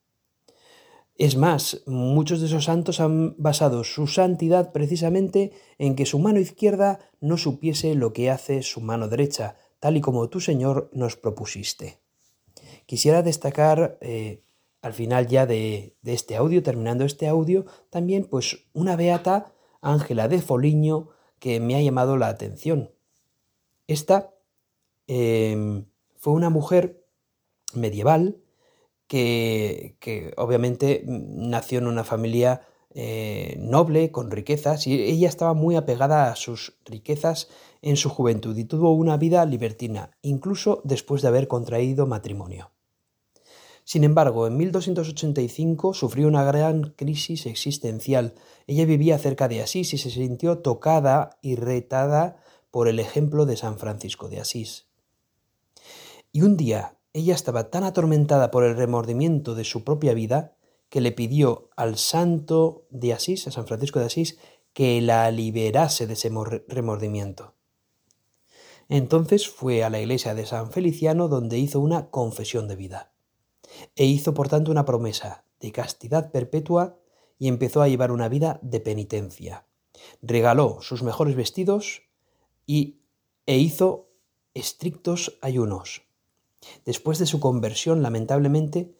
Es 1.16 1.36
más, 1.36 1.82
muchos 1.86 2.40
de 2.40 2.46
esos 2.46 2.64
santos 2.64 3.00
han 3.00 3.34
basado 3.36 3.84
su 3.84 4.06
santidad 4.06 4.72
precisamente 4.72 5.52
en 5.78 5.94
que 5.94 6.06
su 6.06 6.18
mano 6.18 6.40
izquierda 6.40 6.98
no 7.20 7.36
supiese 7.36 7.94
lo 7.94 8.12
que 8.12 8.30
hace 8.30 8.62
su 8.62 8.80
mano 8.80 9.08
derecha, 9.08 9.56
tal 9.80 9.96
y 9.96 10.00
como 10.00 10.28
tú, 10.28 10.40
Señor, 10.40 10.90
nos 10.92 11.16
propusiste. 11.16 11.98
Quisiera 12.86 13.22
destacar 13.22 13.98
eh, 14.00 14.42
al 14.82 14.94
final 14.94 15.26
ya 15.26 15.46
de, 15.46 15.96
este 16.04 16.36
audio, 16.36 16.62
terminando 16.62 17.04
este 17.04 17.28
audio, 17.28 17.66
también 17.90 18.24
pues 18.24 18.64
una 18.72 18.96
beata, 18.96 19.52
Ángela 19.82 20.28
de 20.28 20.40
Foliño, 20.40 21.10
que 21.40 21.58
me 21.58 21.74
ha 21.74 21.82
llamado 21.82 22.16
la 22.16 22.28
atención. 22.28 22.92
Esta 23.88 24.32
em, 25.08 25.86
fue 26.16 26.34
una 26.34 26.50
mujer 26.50 27.04
medieval 27.74 28.40
que, 29.08 30.32
obviamente 30.36 31.02
nació 31.04 31.80
en 31.80 31.88
una 31.88 32.04
familia 32.04 32.62
eh, 32.94 33.56
noble, 33.58 34.12
con 34.12 34.30
riquezas, 34.30 34.86
y 34.86 35.02
ella 35.02 35.28
estaba 35.28 35.54
muy 35.54 35.74
apegada 35.74 36.30
a 36.30 36.36
sus 36.36 36.78
riquezas 36.84 37.48
en 37.82 37.96
su 37.96 38.08
juventud 38.08 38.56
y 38.56 38.64
tuvo 38.64 38.92
una 38.92 39.16
vida 39.16 39.44
libertina, 39.46 40.16
incluso 40.22 40.80
después 40.84 41.22
de 41.22 41.28
haber 41.28 41.48
contraído 41.48 42.06
matrimonio. 42.06 42.70
Sin 43.84 44.04
embargo, 44.04 44.46
en 44.46 44.56
1285 44.56 45.94
sufrió 45.94 46.28
una 46.28 46.44
gran 46.44 46.94
crisis 46.96 47.46
existencial. 47.46 48.34
Ella 48.66 48.84
vivía 48.84 49.18
cerca 49.18 49.48
de 49.48 49.62
Asís 49.62 49.92
y 49.94 49.98
se 49.98 50.10
sintió 50.10 50.58
tocada 50.58 51.38
y 51.42 51.56
retada 51.56 52.36
por 52.70 52.88
el 52.88 53.00
ejemplo 53.00 53.46
de 53.46 53.56
San 53.56 53.78
Francisco 53.78 54.28
de 54.28 54.40
Asís. 54.40 54.86
Y 56.32 56.42
un 56.42 56.56
día 56.56 56.96
ella 57.12 57.34
estaba 57.34 57.70
tan 57.70 57.82
atormentada 57.82 58.50
por 58.50 58.64
el 58.64 58.76
remordimiento 58.76 59.54
de 59.54 59.64
su 59.64 59.82
propia 59.82 60.14
vida 60.14 60.54
que 60.88 61.00
le 61.00 61.12
pidió 61.12 61.70
al 61.76 61.96
santo 61.96 62.86
de 62.90 63.12
Asís, 63.12 63.46
a 63.46 63.50
San 63.50 63.66
Francisco 63.66 63.98
de 63.98 64.06
Asís, 64.06 64.38
que 64.72 65.00
la 65.00 65.30
liberase 65.30 66.06
de 66.06 66.12
ese 66.12 66.30
remordimiento. 66.68 67.54
Entonces 68.88 69.48
fue 69.48 69.84
a 69.84 69.90
la 69.90 70.00
iglesia 70.00 70.34
de 70.34 70.46
San 70.46 70.70
Feliciano 70.70 71.28
donde 71.28 71.58
hizo 71.58 71.80
una 71.80 72.10
confesión 72.10 72.68
de 72.68 72.76
vida. 72.76 73.12
E 73.96 74.04
hizo 74.04 74.34
por 74.34 74.48
tanto 74.48 74.70
una 74.70 74.84
promesa 74.84 75.44
de 75.60 75.72
castidad 75.72 76.30
perpetua 76.30 76.98
y 77.38 77.48
empezó 77.48 77.80
a 77.82 77.88
llevar 77.88 78.12
una 78.12 78.28
vida 78.28 78.58
de 78.62 78.80
penitencia. 78.80 79.66
Regaló 80.22 80.78
sus 80.82 81.02
mejores 81.02 81.34
vestidos 81.36 82.02
y, 82.66 83.00
e 83.46 83.56
hizo 83.58 84.08
estrictos 84.54 85.38
ayunos. 85.40 86.02
Después 86.84 87.18
de 87.18 87.26
su 87.26 87.40
conversión, 87.40 88.02
lamentablemente, 88.02 88.94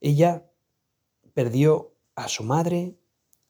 ella 0.00 0.48
perdió 1.34 1.92
a 2.14 2.28
su 2.28 2.44
madre, 2.44 2.96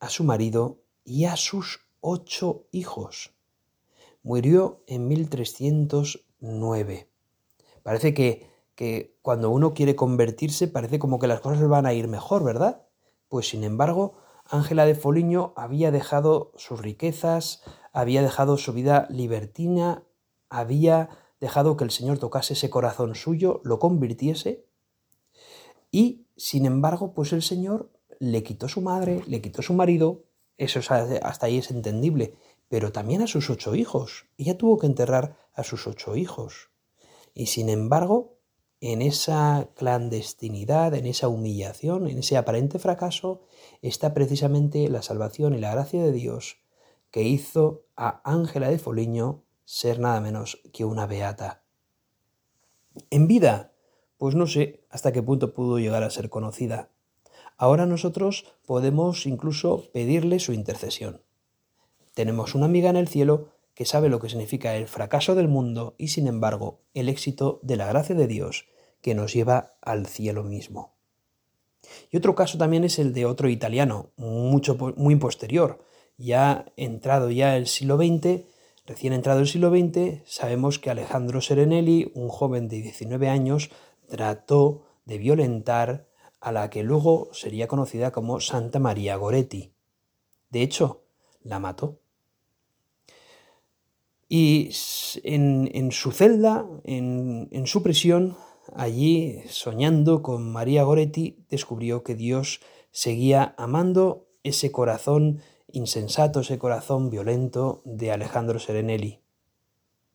a 0.01 0.09
su 0.09 0.25
marido 0.25 0.81
y 1.05 1.27
a 1.27 1.37
sus 1.37 1.81
ocho 2.01 2.66
hijos. 2.72 3.35
Murió 4.22 4.83
en 4.87 5.07
1309. 5.09 7.11
Parece 7.83 8.14
que, 8.14 8.51
que 8.74 9.18
cuando 9.22 9.50
uno 9.50 9.74
quiere 9.74 9.96
convertirse 9.96 10.68
parece 10.68 10.98
como 10.98 11.18
que 11.18 11.26
las 11.26 11.40
cosas 11.40 11.66
van 11.68 11.87
a 11.87 11.92
ir 11.92 12.08
mejor, 12.08 12.44
¿verdad? 12.44 12.87
Pues 13.28 13.48
sin 13.48 13.64
embargo, 13.64 14.14
Ángela 14.44 14.87
de 14.87 14.94
Foliño 14.94 15.52
había 15.56 15.90
dejado 15.90 16.52
sus 16.56 16.80
riquezas, 16.80 17.62
había 17.92 18.22
dejado 18.22 18.56
su 18.56 18.72
vida 18.72 19.06
libertina, 19.11 20.04
había 20.48 21.11
dejado 21.40 21.76
que 21.76 21.85
el 21.85 21.90
Señor 21.90 22.18
tocase 22.18 22.54
ese 22.54 22.70
corazón 22.70 23.14
suyo, 23.14 23.61
lo 23.64 23.78
convirtiese, 23.78 24.66
y 25.90 26.26
sin 26.37 26.64
embargo, 26.64 27.12
pues 27.14 27.32
el 27.32 27.42
Señor 27.42 27.90
le 28.18 28.42
quitó 28.42 28.68
su 28.68 28.80
madre, 28.80 29.22
le 29.26 29.42
quitó 29.42 29.62
su 29.62 29.74
marido, 29.74 30.24
eso 30.56 30.80
hasta 30.80 31.46
ahí 31.46 31.58
es 31.58 31.70
entendible, 31.70 32.35
pero 32.68 32.92
también 32.92 33.20
a 33.20 33.26
sus 33.26 33.50
ocho 33.50 33.74
hijos. 33.74 34.26
Ella 34.38 34.56
tuvo 34.56 34.78
que 34.78 34.87
enterrar 34.87 35.37
a 35.52 35.62
sus 35.62 35.87
ocho 35.87 36.16
hijos. 36.16 36.70
Y 37.35 37.46
sin 37.46 37.68
embargo, 37.68 38.38
en 38.82 39.00
esa 39.00 39.68
clandestinidad, 39.76 40.92
en 40.94 41.06
esa 41.06 41.28
humillación, 41.28 42.08
en 42.08 42.18
ese 42.18 42.36
aparente 42.36 42.80
fracaso, 42.80 43.42
está 43.80 44.12
precisamente 44.12 44.88
la 44.88 45.02
salvación 45.02 45.54
y 45.54 45.60
la 45.60 45.70
gracia 45.70 46.02
de 46.02 46.10
Dios 46.10 46.56
que 47.12 47.22
hizo 47.22 47.84
a 47.96 48.20
Ángela 48.28 48.68
de 48.68 48.80
Foliño 48.80 49.44
ser 49.64 50.00
nada 50.00 50.20
menos 50.20 50.60
que 50.72 50.84
una 50.84 51.06
beata. 51.06 51.62
En 53.10 53.28
vida, 53.28 53.70
pues 54.18 54.34
no 54.34 54.48
sé 54.48 54.84
hasta 54.90 55.12
qué 55.12 55.22
punto 55.22 55.54
pudo 55.54 55.78
llegar 55.78 56.02
a 56.02 56.10
ser 56.10 56.28
conocida. 56.28 56.90
Ahora 57.56 57.86
nosotros 57.86 58.46
podemos 58.66 59.26
incluso 59.26 59.92
pedirle 59.92 60.40
su 60.40 60.54
intercesión. 60.54 61.22
Tenemos 62.14 62.56
una 62.56 62.66
amiga 62.66 62.90
en 62.90 62.96
el 62.96 63.06
cielo 63.06 63.50
que 63.74 63.84
sabe 63.84 64.08
lo 64.08 64.18
que 64.18 64.28
significa 64.28 64.74
el 64.74 64.88
fracaso 64.88 65.36
del 65.36 65.46
mundo 65.46 65.94
y 65.98 66.08
sin 66.08 66.26
embargo 66.26 66.80
el 66.94 67.08
éxito 67.08 67.60
de 67.62 67.76
la 67.76 67.86
gracia 67.86 68.16
de 68.16 68.26
Dios 68.26 68.71
que 69.02 69.14
nos 69.14 69.34
lleva 69.34 69.74
al 69.82 70.06
cielo 70.06 70.42
mismo. 70.42 70.94
Y 72.10 72.16
otro 72.16 72.34
caso 72.34 72.56
también 72.56 72.84
es 72.84 72.98
el 72.98 73.12
de 73.12 73.26
otro 73.26 73.50
italiano, 73.50 74.12
mucho, 74.16 74.76
muy 74.96 75.16
posterior, 75.16 75.84
ya 76.16 76.72
entrado 76.76 77.30
ya 77.30 77.56
el 77.56 77.66
siglo 77.66 77.96
XX, 77.98 78.44
Recién 78.84 79.12
entrado 79.12 79.38
el 79.38 79.46
siglo 79.46 79.70
XX, 79.70 80.22
sabemos 80.26 80.80
que 80.80 80.90
Alejandro 80.90 81.40
Serenelli, 81.40 82.10
un 82.14 82.28
joven 82.28 82.68
de 82.68 82.82
19 82.82 83.28
años, 83.28 83.70
trató 84.08 84.82
de 85.04 85.18
violentar 85.18 86.08
a 86.40 86.50
la 86.50 86.68
que 86.68 86.82
luego 86.82 87.28
sería 87.32 87.68
conocida 87.68 88.10
como 88.10 88.40
Santa 88.40 88.80
María 88.80 89.14
Goretti. 89.14 89.72
De 90.50 90.62
hecho, 90.62 91.04
la 91.44 91.60
mató. 91.60 92.00
Y 94.28 94.70
en, 95.22 95.92
su 95.92 96.10
celda, 96.10 96.66
en, 96.82 97.48
en 97.52 97.66
su 97.68 97.84
prisión, 97.84 98.36
allí, 98.76 99.42
soñando 99.48 100.22
con 100.22 100.50
María 100.50 100.85
Goretti, 100.85 101.44
descubrió 101.48 102.02
que 102.02 102.14
Dios 102.14 102.61
seguía 102.90 103.54
amando 103.56 104.28
ese 104.42 104.72
corazón 104.72 105.40
insensato 105.72 106.40
ese 106.40 106.58
corazón 106.58 107.11
violento 107.11 107.82
de 107.85 108.12
Alejandro 108.12 108.58
Serenelli. 108.58 109.20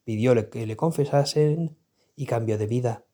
Pidióle 0.03 0.49
que 0.49 0.65
le 0.65 0.77
confesasen 0.77 1.77
y 2.15 2.25
cambió 2.25 2.57
de 2.57 2.67
vida. 2.67 3.05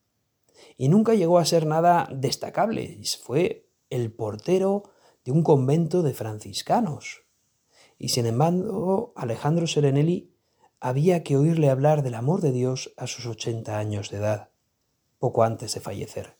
Y 0.77 0.89
nunca 0.89 1.13
llegó 1.13 1.39
a 1.39 1.45
ser 1.45 1.65
nada 1.65 2.07
destacable. 2.13 2.99
Fue 3.23 3.69
el 3.89 4.11
portero 4.11 4.83
de 5.25 5.31
un 5.31 5.41
convento 5.41 6.03
de 6.03 6.13
franciscanos. 6.13 7.23
Y 7.97 8.09
sin 8.09 8.25
embargo, 8.25 9.13
Alejandro 9.15 9.65
Serenelli 9.65 10.33
había 10.79 11.23
que 11.23 11.37
oírle 11.37 11.69
hablar 11.69 12.03
del 12.03 12.15
amor 12.15 12.41
de 12.41 12.51
Dios 12.51 12.93
a 12.97 13.07
sus 13.07 13.25
80 13.25 13.77
años 13.77 14.09
de 14.09 14.17
edad, 14.17 14.49
poco 15.23 15.43
antes 15.43 15.73
de 15.73 15.79
fallecer. 15.79 16.35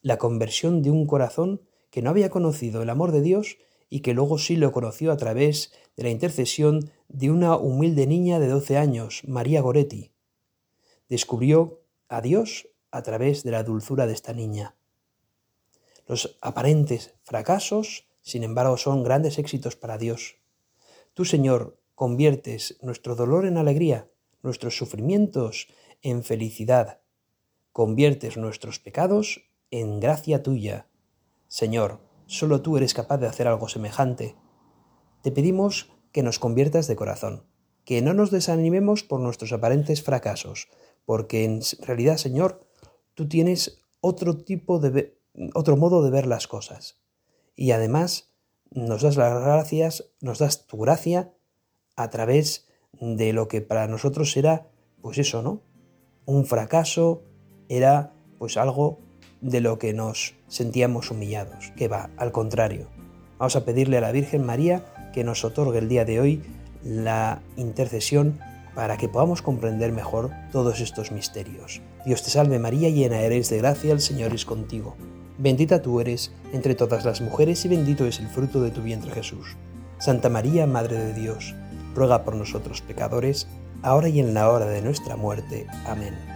La 0.00 0.18
conversión 0.18 0.82
de 0.82 0.92
un 0.92 1.04
corazón 1.04 1.62
que 1.90 2.00
no 2.00 2.10
había 2.10 2.30
conocido 2.30 2.80
el 2.80 2.90
amor 2.90 3.10
de 3.10 3.22
Dios 3.22 3.58
y 3.90 4.02
que 4.02 4.14
luego 4.14 4.38
sí 4.38 4.54
lo 4.54 4.70
conoció 4.70 5.10
a 5.10 5.16
través 5.16 5.72
de 5.96 6.04
la 6.04 6.10
intercesión 6.10 6.92
de 7.08 7.32
una 7.32 7.56
humilde 7.56 8.06
niña 8.06 8.38
de 8.38 8.46
12 8.46 8.76
años, 8.76 9.22
María 9.26 9.62
Goretti. 9.62 10.12
Descubrió 11.08 11.80
a 12.06 12.20
Dios 12.20 12.68
a 12.92 13.02
través 13.02 13.42
de 13.42 13.50
la 13.50 13.64
dulzura 13.64 14.06
de 14.06 14.12
esta 14.12 14.32
niña. 14.32 14.76
Los 16.06 16.38
aparentes 16.42 17.14
fracasos, 17.24 18.06
sin 18.22 18.44
embargo, 18.44 18.76
son 18.76 19.02
grandes 19.02 19.40
éxitos 19.40 19.74
para 19.74 19.98
Dios. 19.98 20.36
Tú, 21.14 21.24
Señor, 21.24 21.80
conviertes 21.96 22.78
nuestro 22.80 23.16
dolor 23.16 23.44
en 23.44 23.56
alegría, 23.56 24.08
nuestros 24.40 24.76
sufrimientos 24.76 25.66
en 26.00 26.22
felicidad, 26.22 27.00
conviertes 27.76 28.38
nuestros 28.38 28.78
pecados 28.78 29.50
en 29.70 30.00
gracia 30.00 30.42
tuya. 30.42 30.86
Señor, 31.46 32.00
Solo 32.26 32.60
tú 32.60 32.76
eres 32.76 32.92
capaz 32.92 33.18
de 33.18 33.28
hacer 33.28 33.46
algo 33.46 33.68
semejante. 33.68 34.34
Te 35.22 35.30
pedimos 35.30 35.92
que 36.10 36.24
nos 36.24 36.40
conviertas 36.40 36.88
de 36.88 36.96
corazón, 36.96 37.44
que 37.84 38.02
no 38.02 38.14
nos 38.14 38.32
desanimemos 38.32 39.04
por 39.04 39.20
nuestros 39.20 39.52
aparentes 39.52 40.02
fracasos, 40.02 40.68
porque 41.04 41.44
en 41.44 41.60
realidad, 41.82 42.16
Señor, 42.16 42.66
tú 43.14 43.28
tienes 43.28 43.80
otro 44.00 44.36
tipo 44.36 44.80
de 44.80 45.16
otro 45.54 45.76
modo 45.76 46.02
de 46.02 46.10
ver 46.10 46.26
las 46.26 46.48
cosas. 46.48 46.98
Y 47.54 47.70
además 47.70 48.32
nos 48.70 49.02
das 49.02 49.16
las 49.16 49.40
gracias, 49.40 50.10
nos 50.20 50.40
das 50.40 50.66
tu 50.66 50.78
gracia 50.78 51.32
a 51.94 52.10
través 52.10 52.66
de 52.92 53.32
lo 53.32 53.46
que 53.46 53.60
para 53.60 53.86
nosotros 53.86 54.36
era, 54.36 54.68
pues 55.00 55.18
eso, 55.18 55.42
¿no? 55.42 55.62
Un 56.24 56.44
fracaso, 56.44 57.22
era 57.68 58.12
pues 58.38 58.56
algo 58.56 58.98
de 59.40 59.60
lo 59.60 59.78
que 59.78 59.92
nos 59.92 60.34
sentíamos 60.48 61.10
humillados. 61.10 61.72
Que 61.76 61.88
va, 61.88 62.10
al 62.16 62.32
contrario. 62.32 62.88
Vamos 63.38 63.56
a 63.56 63.64
pedirle 63.64 63.98
a 63.98 64.00
la 64.00 64.12
Virgen 64.12 64.44
María 64.44 64.84
que 65.12 65.24
nos 65.24 65.44
otorgue 65.44 65.78
el 65.78 65.88
día 65.88 66.04
de 66.04 66.20
hoy 66.20 66.42
la 66.84 67.42
intercesión 67.56 68.38
para 68.74 68.96
que 68.98 69.08
podamos 69.08 69.42
comprender 69.42 69.92
mejor 69.92 70.30
todos 70.52 70.80
estos 70.80 71.10
misterios. 71.10 71.80
Dios 72.04 72.22
te 72.22 72.30
salve 72.30 72.58
María, 72.58 72.90
llena 72.90 73.20
eres 73.20 73.48
de 73.48 73.58
gracia, 73.58 73.92
el 73.92 74.00
Señor 74.00 74.34
es 74.34 74.44
contigo. 74.44 74.94
Bendita 75.38 75.82
tú 75.82 76.00
eres 76.00 76.32
entre 76.52 76.74
todas 76.74 77.04
las 77.04 77.20
mujeres 77.20 77.64
y 77.64 77.68
bendito 77.68 78.06
es 78.06 78.20
el 78.20 78.28
fruto 78.28 78.62
de 78.62 78.70
tu 78.70 78.82
vientre 78.82 79.10
Jesús. 79.10 79.56
Santa 79.98 80.28
María, 80.28 80.66
Madre 80.66 80.98
de 80.98 81.14
Dios, 81.14 81.54
ruega 81.94 82.22
por 82.22 82.36
nosotros 82.36 82.82
pecadores, 82.82 83.48
ahora 83.82 84.08
y 84.08 84.20
en 84.20 84.34
la 84.34 84.50
hora 84.50 84.66
de 84.66 84.82
nuestra 84.82 85.16
muerte. 85.16 85.66
Amén. 85.86 86.35